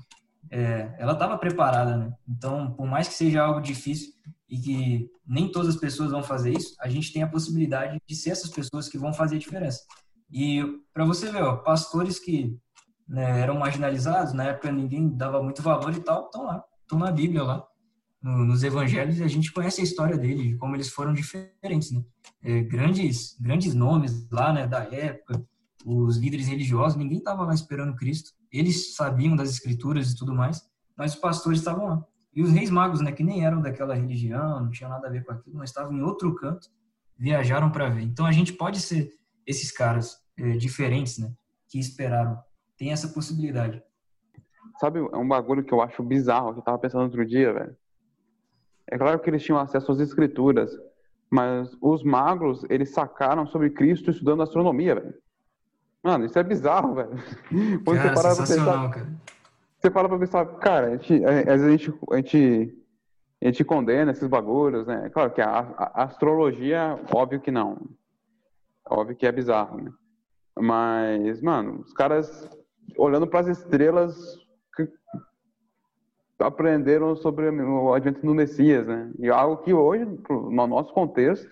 é, 0.55 0.95
ela 0.99 1.14
estava 1.14 1.37
preparada, 1.37 1.97
né? 1.97 2.14
Então, 2.29 2.73
por 2.75 2.87
mais 2.87 3.09
que 3.09 3.14
seja 3.14 3.43
algo 3.43 3.61
difícil 3.61 4.12
e 4.49 4.57
que 4.57 5.11
nem 5.27 5.51
todas 5.51 5.75
as 5.75 5.81
pessoas 5.81 6.12
vão 6.12 6.23
fazer 6.23 6.53
isso, 6.53 6.77
a 6.81 6.88
gente 6.88 7.12
tem 7.12 7.25
a 7.25 7.29
possibilidade 7.29 8.01
de 8.07 8.14
ser 8.14 8.31
essas 8.31 8.51
pessoas 8.51 8.88
que 8.88 8.97
vão 8.97 9.12
fazer 9.12 9.35
a 9.35 9.40
diferença. 9.40 9.81
E 10.31 10.62
para 10.93 11.05
você 11.05 11.29
ver, 11.33 11.43
ó, 11.43 11.57
pastores 11.57 12.21
que 12.21 12.57
né, 13.09 13.40
eram 13.40 13.59
marginalizados, 13.59 14.33
na 14.33 14.45
época 14.45 14.71
ninguém 14.71 15.09
dava 15.09 15.43
muito 15.43 15.61
valor 15.61 15.93
e 15.93 16.01
tal, 16.01 16.27
estão 16.27 16.45
lá, 16.45 16.62
estão 16.83 17.01
na 17.01 17.11
Bíblia 17.11 17.43
lá, 17.43 17.67
no, 18.23 18.45
nos 18.45 18.62
Evangelhos, 18.62 19.19
e 19.19 19.25
a 19.25 19.29
gente 19.29 19.53
conhece 19.53 19.81
a 19.81 19.85
história 19.85 20.17
dele, 20.17 20.51
de 20.51 20.57
como 20.57 20.77
eles 20.77 20.88
foram 20.88 21.12
diferentes, 21.12 21.90
né? 21.90 22.01
É, 22.45 22.62
grandes, 22.62 23.37
grandes 23.40 23.75
nomes 23.75 24.31
lá, 24.31 24.53
né, 24.53 24.69
da 24.69 24.85
época, 24.85 25.45
os 25.85 26.17
líderes 26.17 26.47
religiosos, 26.47 26.97
ninguém 26.97 27.19
estava 27.19 27.45
lá 27.45 27.53
esperando 27.53 27.97
Cristo, 27.97 28.31
eles 28.59 28.95
sabiam 28.95 29.37
das 29.37 29.51
escrituras 29.51 30.11
e 30.11 30.17
tudo 30.17 30.35
mais, 30.35 30.62
mas 30.97 31.14
os 31.14 31.21
pastores 31.21 31.59
estavam 31.59 31.87
lá. 31.87 32.05
E 32.35 32.43
os 32.43 32.51
reis 32.51 32.71
magos, 32.71 33.01
né, 33.01 33.12
que 33.12 33.23
nem 33.23 33.45
eram 33.45 33.61
daquela 33.61 33.95
religião, 33.95 34.61
não 34.61 34.71
tinham 34.71 34.90
nada 34.90 35.07
a 35.07 35.11
ver 35.11 35.25
com 35.25 35.33
aquilo, 35.33 35.57
mas 35.57 35.71
estavam 35.71 35.93
em 35.93 36.03
outro 36.03 36.35
canto, 36.35 36.69
viajaram 37.17 37.71
para 37.71 37.88
ver. 37.88 38.03
Então 38.03 38.27
a 38.27 38.33
gente 38.33 38.53
pode 38.53 38.81
ser 38.81 39.11
esses 39.47 39.71
caras 39.71 40.19
é, 40.37 40.57
diferentes, 40.57 41.19
né, 41.19 41.33
que 41.69 41.79
esperaram 41.79 42.38
tem 42.77 42.93
essa 42.93 43.09
possibilidade. 43.09 43.83
Sabe, 44.81 44.99
é 44.99 45.17
um 45.17 45.29
bagulho 45.29 45.64
que 45.64 45.73
eu 45.73 45.81
acho 45.81 46.03
bizarro, 46.03 46.53
que 46.53 46.59
eu 46.59 46.64
tava 46.64 46.79
pensando 46.79 47.05
outro 47.05 47.25
dia, 47.25 47.53
velho. 47.53 47.77
É 48.87 48.99
claro 48.99 49.19
que 49.21 49.31
eles 49.31 49.43
tinham 49.43 49.59
acesso 49.59 49.93
às 49.93 50.01
escrituras, 50.01 50.71
mas 51.31 51.77
os 51.81 52.03
magos, 52.03 52.64
eles 52.69 52.90
sacaram 52.90 53.47
sobre 53.47 53.71
Cristo 53.71 54.11
estudando 54.11 54.43
astronomia, 54.43 54.97
velho. 54.97 55.14
Mano, 56.05 56.27
isso 56.27 56.38
é 56.38 56.43
bizarro, 56.43 56.95
velho. 56.95 57.11
Quando 57.83 57.97
cara, 57.97 58.14
você 58.14 58.23
para 58.23 58.37
pra 58.37 58.47
pensar, 58.47 58.90
cara. 58.90 59.09
Você 59.79 59.90
fala 59.90 60.09
pra 60.09 60.19
pensar, 60.19 60.47
cara, 60.59 60.87
a 60.88 60.97
gente, 60.97 61.25
a 61.25 61.57
gente, 61.57 61.95
a 62.11 62.17
gente, 62.17 62.85
a 63.43 63.47
gente 63.47 63.64
condena 63.64 64.12
esses 64.12 64.29
bagulhos, 64.29 64.87
né? 64.87 65.09
Claro 65.09 65.31
que 65.31 65.40
a, 65.40 65.61
a 65.79 66.05
astrologia, 66.05 67.01
óbvio 67.11 67.40
que 67.40 67.51
não. 67.51 67.88
Óbvio 68.88 69.17
que 69.17 69.27
é 69.27 69.33
bizarro, 69.33 69.83
né? 69.83 69.90
Mas, 70.59 71.40
mano, 71.40 71.81
os 71.81 71.93
caras 71.95 72.49
olhando 72.99 73.27
para 73.27 73.40
as 73.40 73.47
estrelas, 73.47 74.38
aprenderam 76.38 77.17
sobre 77.17 77.49
o 77.49 77.95
advento 77.95 78.21
do 78.21 78.35
Messias, 78.35 78.87
né? 78.87 79.11
E 79.19 79.31
algo 79.31 79.62
que 79.62 79.73
hoje, 79.73 80.05
no 80.29 80.67
nosso 80.67 80.93
contexto, 80.93 81.49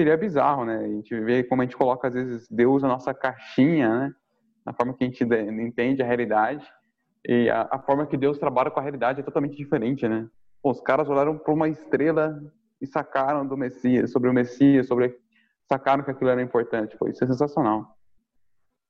seria 0.00 0.16
bizarro, 0.16 0.64
né? 0.64 0.76
A 0.78 0.88
gente 0.88 1.20
vê 1.20 1.44
como 1.44 1.60
a 1.60 1.64
gente 1.64 1.76
coloca, 1.76 2.08
às 2.08 2.14
vezes, 2.14 2.48
Deus 2.50 2.82
na 2.82 2.88
nossa 2.88 3.12
caixinha, 3.12 3.88
né? 3.88 4.14
Na 4.64 4.72
forma 4.72 4.94
que 4.94 5.04
a 5.04 5.06
gente 5.06 5.22
entende 5.22 6.02
a 6.02 6.06
realidade. 6.06 6.66
E 7.26 7.50
a, 7.50 7.68
a 7.70 7.78
forma 7.78 8.06
que 8.06 8.16
Deus 8.16 8.38
trabalha 8.38 8.70
com 8.70 8.80
a 8.80 8.82
realidade 8.82 9.20
é 9.20 9.22
totalmente 9.22 9.56
diferente, 9.56 10.08
né? 10.08 10.26
Os 10.62 10.80
caras 10.80 11.08
olharam 11.08 11.36
para 11.36 11.52
uma 11.52 11.68
estrela 11.68 12.40
e 12.80 12.86
sacaram 12.86 13.46
do 13.46 13.56
Messias, 13.56 14.10
sobre 14.10 14.30
o 14.30 14.32
Messias, 14.32 14.86
sobre 14.86 15.14
sacaram 15.68 16.02
que 16.02 16.10
aquilo 16.10 16.30
era 16.30 16.42
importante. 16.42 16.96
Pô, 16.96 17.06
isso 17.06 17.22
é 17.22 17.26
sensacional. 17.26 17.94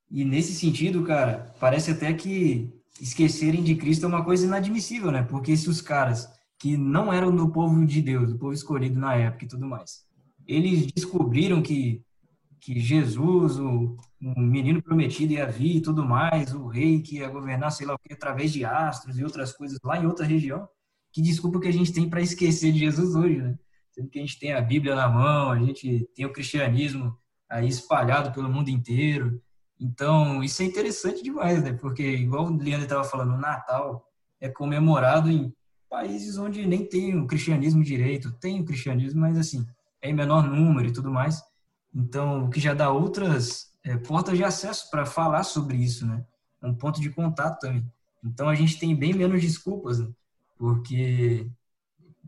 E 0.09 0.23
nesse 0.23 0.53
sentido, 0.53 1.03
cara, 1.03 1.53
parece 1.59 1.91
até 1.91 2.13
que 2.13 2.73
esquecerem 3.01 3.63
de 3.63 3.75
Cristo 3.75 4.05
é 4.05 4.09
uma 4.09 4.23
coisa 4.23 4.45
inadmissível, 4.45 5.11
né? 5.11 5.23
Porque 5.23 5.55
se 5.57 5.69
os 5.69 5.81
caras 5.81 6.27
que 6.57 6.77
não 6.77 7.11
eram 7.11 7.35
do 7.35 7.51
povo 7.51 7.85
de 7.85 8.01
Deus, 8.01 8.31
do 8.31 8.39
povo 8.39 8.53
escolhido 8.53 8.99
na 8.99 9.15
época 9.15 9.45
e 9.45 9.47
tudo 9.47 9.67
mais, 9.67 10.05
eles 10.47 10.87
descobriram 10.91 11.61
que 11.61 12.03
que 12.63 12.79
Jesus, 12.79 13.57
o, 13.57 13.97
o 14.21 14.39
menino 14.39 14.83
prometido 14.83 15.33
ia 15.33 15.47
vir 15.47 15.77
e 15.77 15.81
tudo 15.81 16.05
mais, 16.05 16.53
o 16.53 16.67
rei 16.67 17.01
que 17.01 17.15
ia 17.15 17.27
governar, 17.27 17.71
sei 17.71 17.87
lá 17.87 17.95
o 17.95 17.97
que, 17.97 18.13
através 18.13 18.53
de 18.53 18.63
astros 18.63 19.17
e 19.17 19.23
outras 19.23 19.51
coisas 19.51 19.79
lá 19.83 19.97
em 19.97 20.05
outra 20.05 20.27
região, 20.27 20.69
que 21.11 21.23
desculpa 21.23 21.59
que 21.59 21.67
a 21.67 21.73
gente 21.73 21.91
tem 21.91 22.07
para 22.07 22.21
esquecer 22.21 22.71
de 22.71 22.77
Jesus 22.77 23.15
hoje, 23.15 23.41
né? 23.41 23.57
Sendo 23.89 24.09
que 24.09 24.19
a 24.19 24.21
gente 24.21 24.39
tem 24.39 24.53
a 24.53 24.61
Bíblia 24.61 24.93
na 24.93 25.09
mão, 25.09 25.49
a 25.49 25.57
gente 25.57 26.07
tem 26.15 26.23
o 26.23 26.31
cristianismo 26.31 27.17
aí 27.49 27.67
espalhado 27.67 28.31
pelo 28.31 28.47
mundo 28.47 28.69
inteiro, 28.69 29.41
então, 29.81 30.43
isso 30.43 30.61
é 30.61 30.65
interessante 30.65 31.23
demais, 31.23 31.63
né? 31.63 31.73
Porque, 31.73 32.03
igual 32.03 32.45
o 32.45 32.55
Leandro 32.55 32.83
estava 32.83 33.03
falando, 33.03 33.33
o 33.33 33.39
Natal 33.39 34.05
é 34.39 34.47
comemorado 34.47 35.27
em 35.27 35.51
países 35.89 36.37
onde 36.37 36.67
nem 36.67 36.85
tem 36.85 37.17
o 37.17 37.25
cristianismo 37.25 37.83
direito. 37.83 38.31
Tem 38.33 38.61
o 38.61 38.63
cristianismo, 38.65 39.19
mas, 39.19 39.35
assim, 39.39 39.65
em 40.01 40.13
menor 40.13 40.43
número 40.43 40.87
e 40.87 40.93
tudo 40.93 41.11
mais. 41.11 41.41
Então, 41.93 42.45
o 42.45 42.49
que 42.49 42.59
já 42.59 42.73
dá 42.73 42.91
outras 42.91 43.73
é, 43.83 43.97
portas 43.97 44.37
de 44.37 44.43
acesso 44.43 44.89
para 44.89 45.05
falar 45.05 45.43
sobre 45.43 45.77
isso, 45.77 46.05
né? 46.05 46.23
É 46.61 46.67
um 46.67 46.75
ponto 46.75 47.01
de 47.01 47.09
contato 47.09 47.59
também. 47.59 47.85
Então, 48.23 48.47
a 48.47 48.55
gente 48.55 48.79
tem 48.79 48.95
bem 48.95 49.13
menos 49.13 49.41
desculpas, 49.41 49.99
né? 49.99 50.07
Porque, 50.57 51.47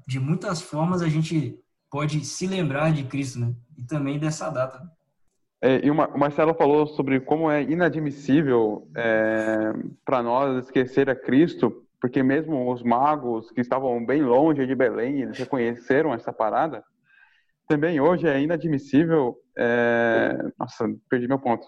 de 0.08 0.20
muitas 0.20 0.62
formas, 0.62 1.02
a 1.02 1.08
gente 1.08 1.58
pode 1.90 2.26
se 2.26 2.48
lembrar 2.48 2.92
de 2.92 3.04
Cristo, 3.04 3.40
né? 3.40 3.54
E 3.78 3.84
também 3.84 4.20
dessa 4.20 4.50
data. 4.50 4.92
É, 5.62 5.80
e 5.86 5.90
o 5.90 5.96
Marcelo 5.96 6.54
falou 6.54 6.86
sobre 6.88 7.22
como 7.22 7.50
é 7.50 7.64
inadmissível 7.64 8.86
é, 8.96 9.72
para 10.04 10.22
nós 10.22 10.66
esquecer 10.66 11.10
a 11.10 11.16
Cristo, 11.16 11.86
porque 12.02 12.22
mesmo 12.22 12.70
os 12.70 12.84
magos 12.84 13.50
que 13.50 13.62
estavam 13.62 14.06
bem 14.06 14.22
longe 14.24 14.68
de 14.68 14.76
Belém, 14.76 15.22
eles 15.22 15.38
reconheceram 15.38 16.14
essa 16.14 16.34
parada. 16.34 16.84
Também 17.74 18.00
hoje 18.00 18.28
é 18.28 18.40
inadmissível. 18.40 19.36
É, 19.58 20.38
nossa, 20.60 20.86
perdi 21.10 21.28
meu 21.28 21.40
ponto. 21.40 21.66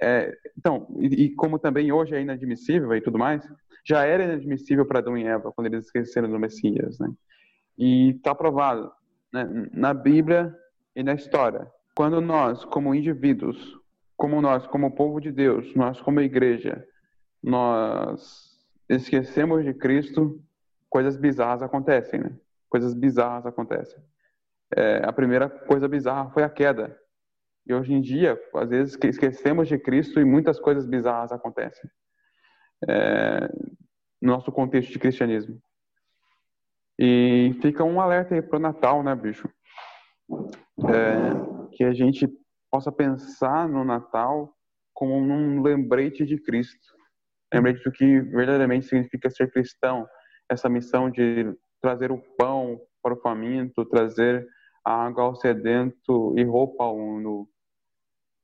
É, 0.00 0.32
então, 0.56 0.86
e, 1.00 1.24
e, 1.24 1.34
como 1.34 1.58
também 1.58 1.90
hoje 1.90 2.14
é 2.14 2.20
inadmissível 2.20 2.94
e 2.94 3.00
tudo 3.00 3.18
mais, 3.18 3.42
já 3.84 4.04
era 4.04 4.22
inadmissível 4.22 4.86
para 4.86 5.00
Adão 5.00 5.18
e 5.18 5.24
Eva 5.24 5.50
quando 5.50 5.66
eles 5.66 5.86
esqueceram 5.86 6.30
do 6.30 6.38
Messias, 6.38 6.96
né? 7.00 7.08
E 7.76 8.10
está 8.10 8.36
provado 8.36 8.92
né, 9.32 9.68
na 9.72 9.92
Bíblia 9.92 10.54
e 10.94 11.02
na 11.02 11.14
história 11.14 11.66
quando 11.92 12.20
nós, 12.20 12.64
como 12.64 12.94
indivíduos, 12.94 13.76
como 14.16 14.40
nós, 14.40 14.64
como 14.68 14.94
povo 14.94 15.18
de 15.18 15.32
Deus, 15.32 15.74
nós 15.74 16.00
como 16.00 16.20
igreja, 16.20 16.86
nós 17.42 18.56
esquecemos 18.88 19.64
de 19.64 19.74
Cristo, 19.74 20.40
coisas 20.88 21.16
bizarras 21.16 21.62
acontecem, 21.62 22.20
né? 22.20 22.36
coisas 22.68 22.94
bizarras 22.94 23.44
acontecem. 23.44 23.98
É, 24.74 25.02
a 25.04 25.12
primeira 25.12 25.48
coisa 25.48 25.86
bizarra 25.86 26.30
foi 26.30 26.42
a 26.42 26.50
queda. 26.50 26.98
E 27.66 27.74
hoje 27.74 27.92
em 27.92 28.00
dia, 28.00 28.40
às 28.54 28.68
vezes, 28.68 28.98
esquecemos 29.04 29.68
de 29.68 29.78
Cristo 29.78 30.20
e 30.20 30.24
muitas 30.24 30.58
coisas 30.58 30.86
bizarras 30.86 31.32
acontecem 31.32 31.90
é, 32.88 33.48
no 34.20 34.32
nosso 34.32 34.52
contexto 34.52 34.92
de 34.92 34.98
cristianismo. 34.98 35.60
E 36.98 37.54
fica 37.60 37.84
um 37.84 38.00
alerta 38.00 38.34
aí 38.34 38.42
para 38.42 38.56
o 38.56 38.60
Natal, 38.60 39.02
né, 39.02 39.14
bicho? 39.14 39.48
É, 40.88 41.76
que 41.76 41.84
a 41.84 41.92
gente 41.92 42.26
possa 42.70 42.90
pensar 42.90 43.68
no 43.68 43.84
Natal 43.84 44.52
como 44.94 45.14
um 45.14 45.62
lembrete 45.62 46.24
de 46.24 46.38
Cristo. 46.38 46.94
Lembrete 47.52 47.82
do 47.84 47.92
que 47.92 48.20
verdadeiramente 48.20 48.86
significa 48.86 49.30
ser 49.30 49.50
cristão. 49.50 50.06
Essa 50.48 50.68
missão 50.68 51.10
de 51.10 51.54
trazer 51.82 52.10
o 52.10 52.18
pão 52.38 52.80
para 53.02 53.14
o 53.14 53.20
faminto, 53.20 53.84
trazer 53.84 54.46
água 54.86 55.24
ao 55.24 55.34
sedento 55.34 56.32
e 56.36 56.44
roupa 56.44 56.84
ao 56.84 56.96
nu. 57.18 57.48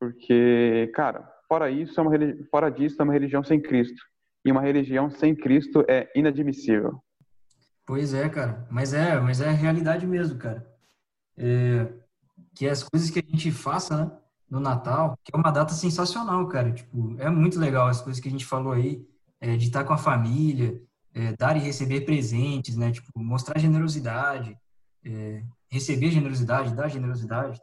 Porque, 0.00 0.90
cara, 0.94 1.22
fora 1.48 1.70
isso, 1.70 2.00
é 2.00 2.02
uma, 2.02 2.11
fora 2.50 2.70
disso, 2.70 2.96
é 3.00 3.05
uma 3.05 3.12
religião 3.12 3.44
sem 3.44 3.61
Cristo. 3.61 4.02
E 4.44 4.50
uma 4.50 4.61
religião 4.61 5.09
sem 5.09 5.37
Cristo 5.37 5.85
é 5.88 6.11
inadmissível. 6.16 7.00
Pois 7.87 8.12
é, 8.12 8.28
cara. 8.28 8.66
Mas 8.70 8.92
é, 8.92 9.20
mas 9.20 9.40
é 9.40 9.48
a 9.48 9.52
realidade 9.52 10.05
mesmo, 10.07 10.37
cara. 10.38 10.66
É, 11.37 11.87
que 12.55 12.68
as 12.68 12.83
coisas 12.83 13.11
que 13.11 13.20
a 13.20 13.22
gente 13.22 13.52
faça, 13.52 13.96
né, 13.96 14.18
no 14.50 14.59
Natal, 14.59 15.16
que 15.24 15.31
é 15.35 15.38
uma 15.38 15.52
data 15.52 15.72
sensacional, 15.72 16.46
cara. 16.48 16.72
Tipo, 16.72 17.16
é 17.20 17.31
muito 17.31 17.59
legal 17.59 17.87
as 17.87 18.00
coisas 18.00 18.20
que 18.20 18.28
a 18.28 18.31
gente 18.31 18.44
falou 18.44 18.72
aí, 18.72 19.07
é, 19.40 19.57
de 19.57 19.66
estar 19.66 19.85
com 19.85 19.92
a 19.92 19.98
família, 19.98 20.83
é, 21.14 21.35
dar 21.38 21.57
e 21.57 21.61
receber 21.61 22.02
presentes, 22.02 22.76
né? 22.76 22.90
Tipo, 22.90 23.11
mostrar 23.16 23.61
generosidade, 23.61 24.57
é, 25.05 25.42
receber 25.72 26.11
generosidade, 26.11 26.74
dar 26.74 26.88
generosidade. 26.88 27.58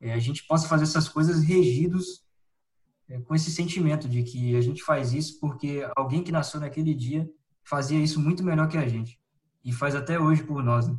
É, 0.00 0.14
a 0.14 0.18
gente 0.18 0.46
possa 0.46 0.66
fazer 0.66 0.84
essas 0.84 1.06
coisas 1.06 1.42
regidos 1.42 2.24
é, 3.06 3.20
com 3.20 3.34
esse 3.34 3.50
sentimento 3.50 4.08
de 4.08 4.22
que 4.22 4.56
a 4.56 4.62
gente 4.62 4.82
faz 4.82 5.12
isso 5.12 5.38
porque 5.38 5.86
alguém 5.94 6.22
que 6.22 6.32
nasceu 6.32 6.58
naquele 6.58 6.94
dia 6.94 7.30
fazia 7.62 8.00
isso 8.00 8.18
muito 8.18 8.42
melhor 8.42 8.68
que 8.68 8.78
a 8.78 8.88
gente 8.88 9.20
e 9.62 9.70
faz 9.70 9.94
até 9.94 10.18
hoje 10.18 10.42
por 10.42 10.62
nós. 10.64 10.88
Né? 10.88 10.96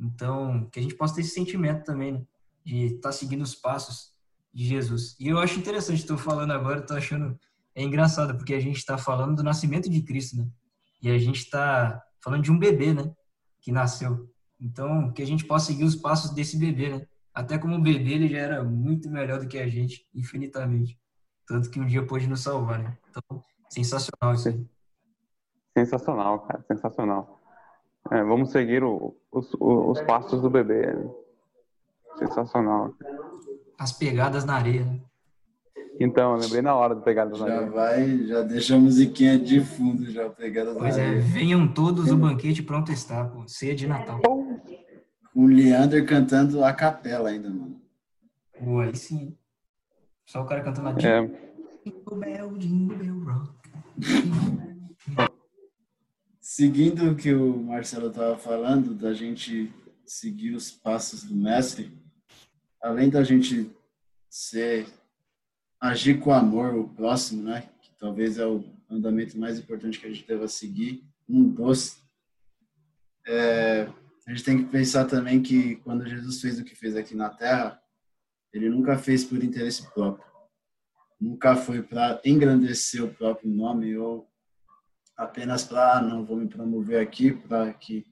Então, 0.00 0.66
que 0.72 0.78
a 0.78 0.82
gente 0.82 0.94
possa 0.94 1.16
ter 1.16 1.20
esse 1.20 1.34
sentimento 1.34 1.84
também, 1.84 2.12
né? 2.12 2.22
de 2.64 2.86
estar 2.86 3.10
tá 3.10 3.12
seguindo 3.12 3.42
os 3.42 3.54
passos 3.54 4.14
de 4.54 4.64
Jesus. 4.64 5.14
E 5.20 5.28
eu 5.28 5.38
acho 5.38 5.58
interessante, 5.58 5.98
estou 5.98 6.16
falando 6.16 6.52
agora, 6.52 6.80
estou 6.80 6.96
achando 6.96 7.38
é 7.74 7.82
engraçado 7.82 8.34
porque 8.34 8.54
a 8.54 8.60
gente 8.60 8.78
está 8.78 8.98
falando 8.98 9.36
do 9.36 9.42
nascimento 9.42 9.88
de 9.88 10.02
Cristo, 10.02 10.36
né? 10.36 10.48
E 11.02 11.10
a 11.10 11.18
gente 11.18 11.38
está 11.38 12.02
falando 12.20 12.42
de 12.42 12.50
um 12.50 12.58
bebê, 12.58 12.92
né? 12.92 13.14
Que 13.60 13.70
nasceu. 13.70 14.28
Então, 14.60 15.10
que 15.12 15.22
a 15.22 15.26
gente 15.26 15.44
possa 15.44 15.66
seguir 15.66 15.84
os 15.84 15.96
passos 15.96 16.30
desse 16.32 16.58
bebê, 16.58 16.90
né? 16.90 17.06
Até 17.32 17.56
como 17.56 17.80
bebê, 17.80 18.12
ele 18.12 18.28
já 18.28 18.38
era 18.38 18.62
muito 18.62 19.08
melhor 19.08 19.40
do 19.40 19.48
que 19.48 19.58
a 19.58 19.66
gente, 19.66 20.06
infinitamente. 20.14 20.98
Tanto 21.46 21.70
que 21.70 21.80
um 21.80 21.86
dia 21.86 22.04
pôde 22.04 22.28
nos 22.28 22.42
salvar, 22.42 22.78
né? 22.78 22.98
Então, 23.08 23.42
sensacional 23.68 24.34
isso 24.34 24.48
aí. 24.48 24.66
Sensacional, 25.76 26.40
cara, 26.40 26.62
sensacional. 26.68 27.40
É, 28.10 28.22
vamos 28.22 28.50
seguir 28.50 28.82
o, 28.82 29.16
os, 29.30 29.54
os 29.58 30.00
passos 30.02 30.42
do 30.42 30.50
bebê. 30.50 30.92
Né? 30.92 31.10
Sensacional. 32.18 32.94
As 33.78 33.92
pegadas 33.92 34.44
na 34.44 34.56
areia, 34.56 34.84
né? 34.84 35.00
Então, 35.98 36.34
lembrei 36.34 36.62
na 36.62 36.74
hora 36.74 36.94
do 36.94 37.02
Pegadas 37.02 37.38
na 37.40 37.44
Areia. 37.44 37.60
Já 37.60 37.68
vai, 37.68 38.18
já 38.26 38.42
deixa 38.42 38.74
a 38.74 38.78
musiquinha 38.78 39.38
de 39.38 39.60
fundo, 39.60 40.10
já 40.10 40.30
Pegadas 40.30 40.74
pois 40.78 40.96
na 40.96 41.02
Areia. 41.02 41.20
Pois 41.20 41.34
é, 41.34 41.38
venham 41.38 41.68
todos, 41.68 42.10
o 42.10 42.16
banquete 42.16 42.62
pronto 42.62 42.90
está, 42.90 43.22
pô. 43.22 43.46
Ceia 43.46 43.74
de 43.74 43.86
Natal. 43.86 44.18
Com 44.24 44.49
o 45.40 45.46
Leander 45.46 46.06
cantando 46.06 46.62
a 46.62 46.72
capela 46.72 47.30
ainda, 47.30 47.48
mano. 47.48 47.80
Pô, 48.58 48.80
aí 48.80 48.94
sim. 48.94 49.34
Só 50.26 50.42
o 50.42 50.46
cara 50.46 50.62
cantando 50.62 50.88
a 50.88 50.92
é. 50.92 51.22
Jingle 51.84 52.18
Bell, 52.18 52.58
Jingle 52.58 52.98
Bell 52.98 53.24
Rock. 53.24 53.50
Seguindo 56.38 57.10
o 57.10 57.16
que 57.16 57.32
o 57.32 57.56
Marcelo 57.56 58.08
estava 58.08 58.36
falando, 58.36 58.94
da 58.94 59.14
gente 59.14 59.72
seguir 60.04 60.54
os 60.54 60.70
passos 60.70 61.24
do 61.24 61.34
mestre, 61.34 61.90
além 62.82 63.08
da 63.08 63.22
gente 63.22 63.70
ser 64.28 64.86
agir 65.80 66.20
com 66.20 66.32
amor 66.32 66.74
o 66.74 66.88
próximo, 66.88 67.42
né? 67.44 67.70
Que 67.80 67.90
talvez 67.98 68.36
é 68.36 68.46
o 68.46 68.62
andamento 68.90 69.38
mais 69.38 69.58
importante 69.58 69.98
que 69.98 70.06
a 70.06 70.10
gente 70.10 70.26
deva 70.26 70.46
seguir. 70.48 71.02
Um 71.26 71.48
doce. 71.48 71.98
É, 73.26 73.88
a 74.30 74.32
gente 74.32 74.44
tem 74.44 74.64
que 74.64 74.70
pensar 74.70 75.06
também 75.06 75.42
que 75.42 75.74
quando 75.76 76.08
Jesus 76.08 76.40
fez 76.40 76.60
o 76.60 76.64
que 76.64 76.76
fez 76.76 76.94
aqui 76.94 77.16
na 77.16 77.30
Terra, 77.30 77.82
ele 78.52 78.70
nunca 78.70 78.96
fez 78.96 79.24
por 79.24 79.42
interesse 79.42 79.90
próprio. 79.90 80.24
Nunca 81.20 81.56
foi 81.56 81.82
para 81.82 82.20
engrandecer 82.24 83.02
o 83.02 83.12
próprio 83.12 83.50
nome 83.50 83.96
ou 83.96 84.30
apenas 85.16 85.64
para, 85.64 85.96
ah, 85.96 86.00
não 86.00 86.24
vou 86.24 86.36
me 86.36 86.48
promover 86.48 87.00
aqui 87.00 87.32
para 87.32 87.74
que 87.74 88.06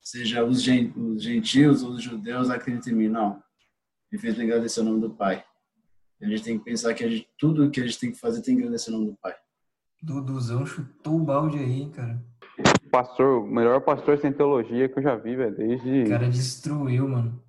seja 0.00 0.42
os 0.42 0.62
gentios 0.62 1.82
ou 1.82 1.90
os 1.90 2.02
judeus 2.02 2.48
acreditem 2.48 2.94
em 2.94 2.96
mim. 2.96 3.08
Não. 3.08 3.42
Ele 4.10 4.22
fez 4.22 4.34
para 4.34 4.44
engrandecer 4.44 4.82
o 4.82 4.86
nome 4.86 5.02
do 5.02 5.14
Pai. 5.14 5.44
A 6.22 6.26
gente 6.26 6.44
tem 6.44 6.58
que 6.58 6.64
pensar 6.64 6.94
que 6.94 7.06
gente, 7.06 7.28
tudo 7.38 7.70
que 7.70 7.80
a 7.80 7.86
gente 7.86 7.98
tem 7.98 8.10
que 8.10 8.18
fazer 8.18 8.40
tem 8.40 8.56
que 8.56 8.62
agradecer 8.62 8.88
o 8.88 8.94
nome 8.94 9.10
do 9.10 9.16
Pai. 9.18 9.34
Duduzão 10.02 10.64
chutou 10.64 11.16
o 11.16 11.24
balde 11.24 11.58
aí, 11.58 11.90
cara. 11.90 12.31
Pastor, 12.92 13.42
o 13.42 13.46
melhor 13.46 13.80
pastor 13.80 14.18
sem 14.18 14.30
teologia 14.30 14.86
que 14.86 14.98
eu 14.98 15.02
já 15.02 15.16
vi, 15.16 15.34
velho, 15.34 15.56
desde... 15.56 16.02
O 16.02 16.08
cara 16.10 16.28
destruiu, 16.28 17.08
mano. 17.08 17.42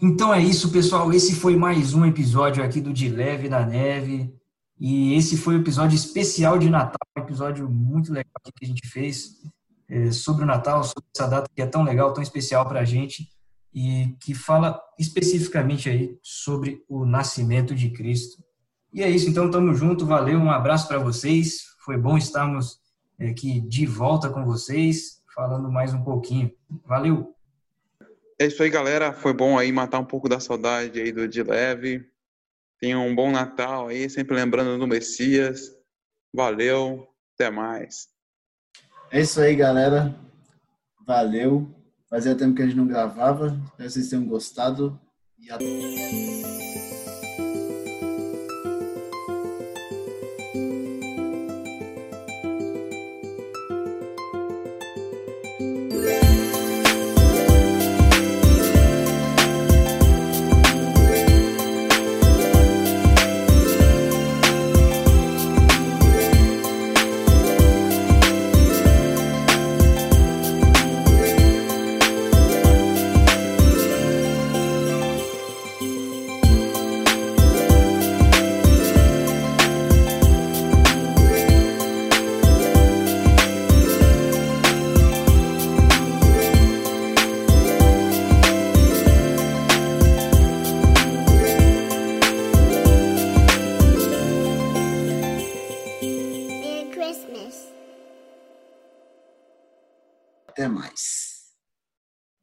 Então 0.00 0.32
é 0.32 0.40
isso, 0.40 0.70
pessoal. 0.70 1.12
Esse 1.12 1.34
foi 1.34 1.56
mais 1.56 1.92
um 1.92 2.06
episódio 2.06 2.62
aqui 2.62 2.80
do 2.80 2.92
De 2.92 3.08
Leve 3.08 3.48
da 3.48 3.66
Neve. 3.66 4.32
E 4.78 5.14
esse 5.14 5.36
foi 5.36 5.56
o 5.56 5.60
episódio 5.60 5.96
especial 5.96 6.56
de 6.56 6.70
Natal, 6.70 7.00
um 7.18 7.20
episódio 7.20 7.68
muito 7.68 8.12
legal 8.12 8.30
que 8.44 8.64
a 8.64 8.68
gente 8.68 8.86
fez 8.86 9.32
é, 9.88 10.12
sobre 10.12 10.44
o 10.44 10.46
Natal, 10.46 10.84
sobre 10.84 11.02
essa 11.12 11.26
data 11.26 11.50
que 11.52 11.60
é 11.60 11.66
tão 11.66 11.82
legal, 11.82 12.12
tão 12.12 12.22
especial 12.22 12.64
para 12.68 12.78
a 12.78 12.84
gente 12.84 13.28
e 13.74 14.14
que 14.20 14.34
fala 14.34 14.80
especificamente 15.00 15.90
aí 15.90 16.16
sobre 16.22 16.84
o 16.88 17.04
nascimento 17.04 17.74
de 17.74 17.90
Cristo. 17.90 18.40
E 18.92 19.02
é 19.02 19.10
isso, 19.10 19.28
então 19.28 19.50
tamo 19.50 19.74
junto, 19.74 20.06
valeu, 20.06 20.38
um 20.38 20.50
abraço 20.50 20.86
para 20.86 21.00
vocês. 21.00 21.74
Foi 21.84 21.98
bom 21.98 22.16
estarmos 22.16 22.85
aqui 23.20 23.60
de 23.60 23.86
volta 23.86 24.30
com 24.30 24.44
vocês, 24.44 25.22
falando 25.34 25.70
mais 25.70 25.92
um 25.94 26.02
pouquinho. 26.02 26.52
Valeu. 26.84 27.34
É 28.38 28.46
isso 28.46 28.62
aí, 28.62 28.70
galera. 28.70 29.12
Foi 29.12 29.32
bom 29.32 29.58
aí 29.58 29.72
matar 29.72 29.98
um 29.98 30.04
pouco 30.04 30.28
da 30.28 30.38
saudade 30.38 31.00
aí 31.00 31.10
do 31.10 31.26
de 31.26 31.42
leve. 31.42 32.06
Tenham 32.78 33.06
um 33.06 33.14
bom 33.14 33.30
Natal 33.30 33.88
aí, 33.88 34.08
sempre 34.10 34.36
lembrando 34.36 34.78
do 34.78 34.86
Messias. 34.86 35.74
Valeu, 36.34 37.08
até 37.34 37.50
mais. 37.50 38.08
É 39.10 39.20
isso 39.20 39.40
aí, 39.40 39.56
galera. 39.56 40.14
Valeu. 41.06 41.74
Fazia 42.10 42.34
tempo 42.34 42.54
que 42.54 42.62
a 42.62 42.66
gente 42.66 42.76
não 42.76 42.86
gravava. 42.86 43.46
Espero 43.46 43.76
que 43.76 43.90
vocês 43.90 44.10
tenham 44.10 44.26
gostado. 44.26 45.00
E 45.38 45.50
até. 45.50 46.65